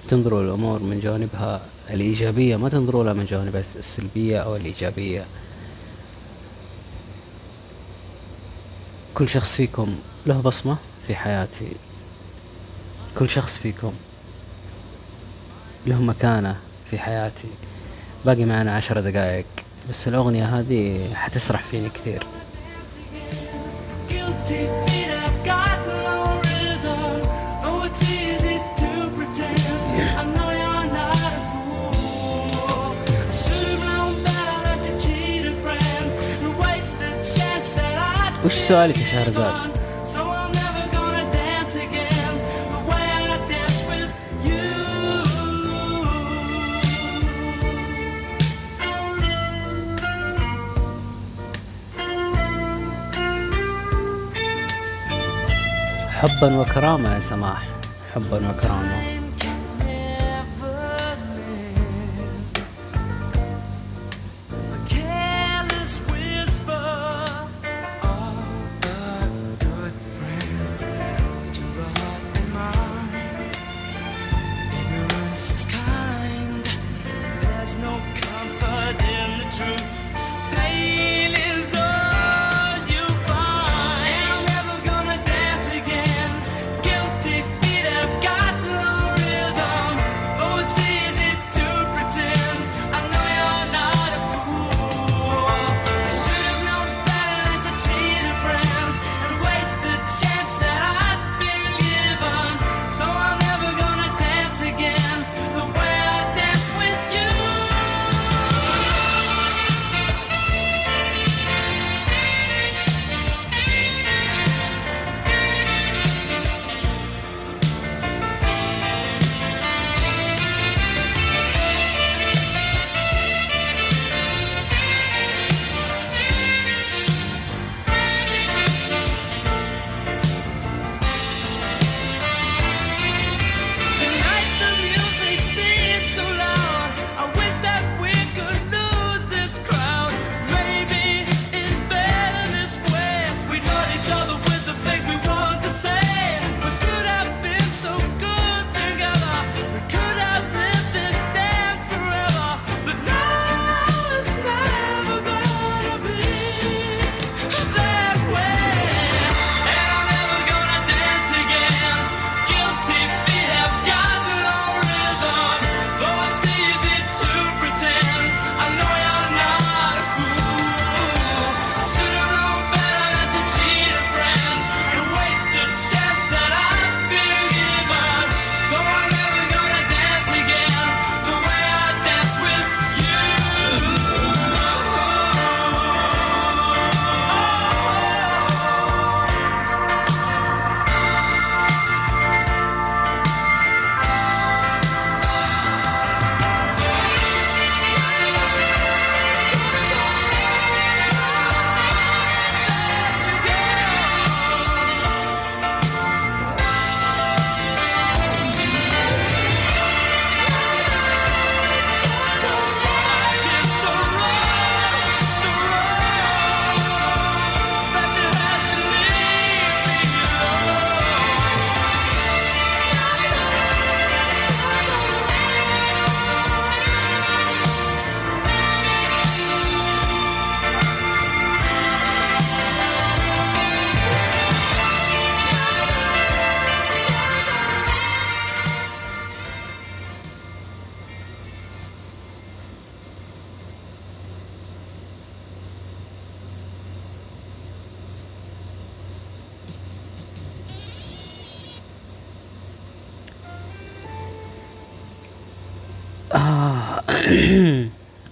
[0.09, 1.61] تنظروا الأمور من جوانبها
[1.91, 5.25] الإيجابية ما تنظروا لها من جوانبها السلبية أو الإيجابية.
[9.15, 10.77] كل شخص فيكم له بصمة
[11.07, 11.73] في حياتي
[13.19, 13.93] كل شخص فيكم
[15.87, 16.57] له مكانة
[16.91, 17.49] في حياتي
[18.25, 19.47] باقي معنا عشر دقائق
[19.91, 22.27] بس الأغنية هذه حتسرح فيني كثير.
[43.51, 44.13] Danced with
[44.47, 44.61] you.
[56.09, 57.63] حبا وكرامة يا سماح
[58.15, 59.20] حبا وكرامة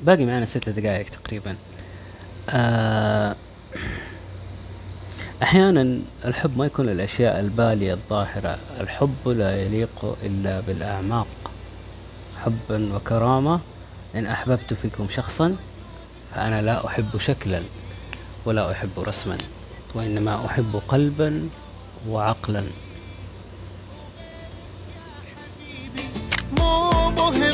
[0.08, 1.56] باقي معنا ست دقائق تقريبا.
[2.50, 3.36] آه
[5.42, 8.58] أحيانا الحب ما يكون للأشياء البالية الظاهرة.
[8.80, 11.26] الحب لا يليق إلا بالأعماق.
[12.44, 13.60] حبا وكرامة.
[14.14, 15.56] إن أحببت فيكم شخصا
[16.34, 17.62] فأنا لا أحب شكلا
[18.44, 19.38] ولا أحب رسما
[19.94, 21.48] وإنما أحب قلبا
[22.08, 22.64] وعقلا.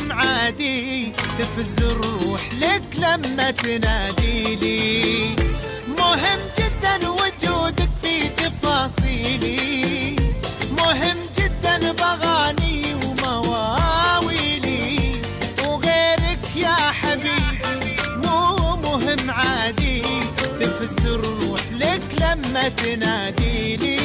[0.04, 5.36] مهم عادي تفز الروح لك لما تنادي لي.
[5.98, 10.16] مهم جدا وجودك في تفاصيلي.
[10.78, 14.98] مهم جدا بغاني ومواويلي.
[15.66, 20.02] وغيرك يا حبيبي مو مهم عادي
[20.60, 24.03] تفز الروح لك لما تنادي لي.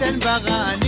[0.00, 0.87] مهم جدا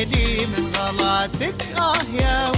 [0.00, 2.49] ويلي من غلاتك آه يا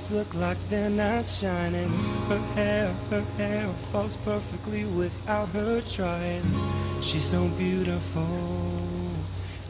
[0.00, 1.90] stars look like they're not shining.
[2.28, 6.42] Her hair, her hair falls perfectly without her trying.
[7.02, 8.22] She's so beautiful,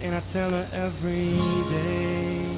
[0.00, 1.36] and I tell her every
[1.70, 2.56] day.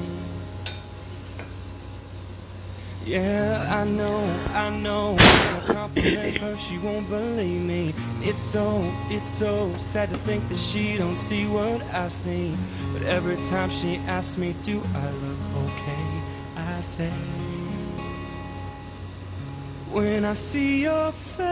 [3.05, 4.23] Yeah, I know,
[4.53, 5.11] I know.
[5.11, 7.93] When I compliment her, she won't believe me.
[8.21, 12.55] It's so, it's so sad to think that she don't see what I see.
[12.93, 15.32] But every time she asks me, do I look
[19.93, 21.43] when I see your face.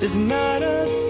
[0.00, 1.03] There's not a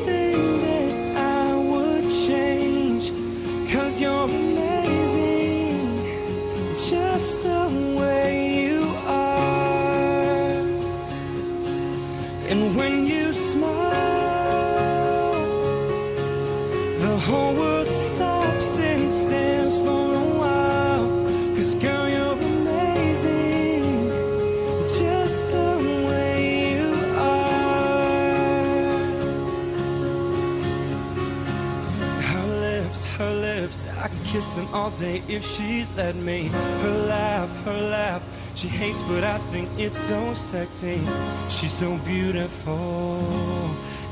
[34.84, 36.48] all day if she'd let me.
[36.82, 38.22] Her laugh, her laugh,
[38.54, 41.00] she hates, but I think it's so sexy.
[41.48, 43.18] She's so beautiful,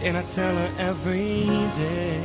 [0.00, 1.44] and I tell her every
[1.74, 2.22] day.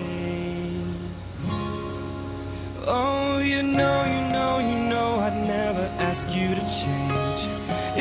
[2.90, 7.42] Oh, you know, you know, you know, I'd never ask you to change.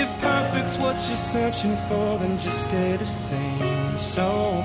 [0.03, 3.99] If perfect's what you're searching for, then just stay the same.
[3.99, 4.65] So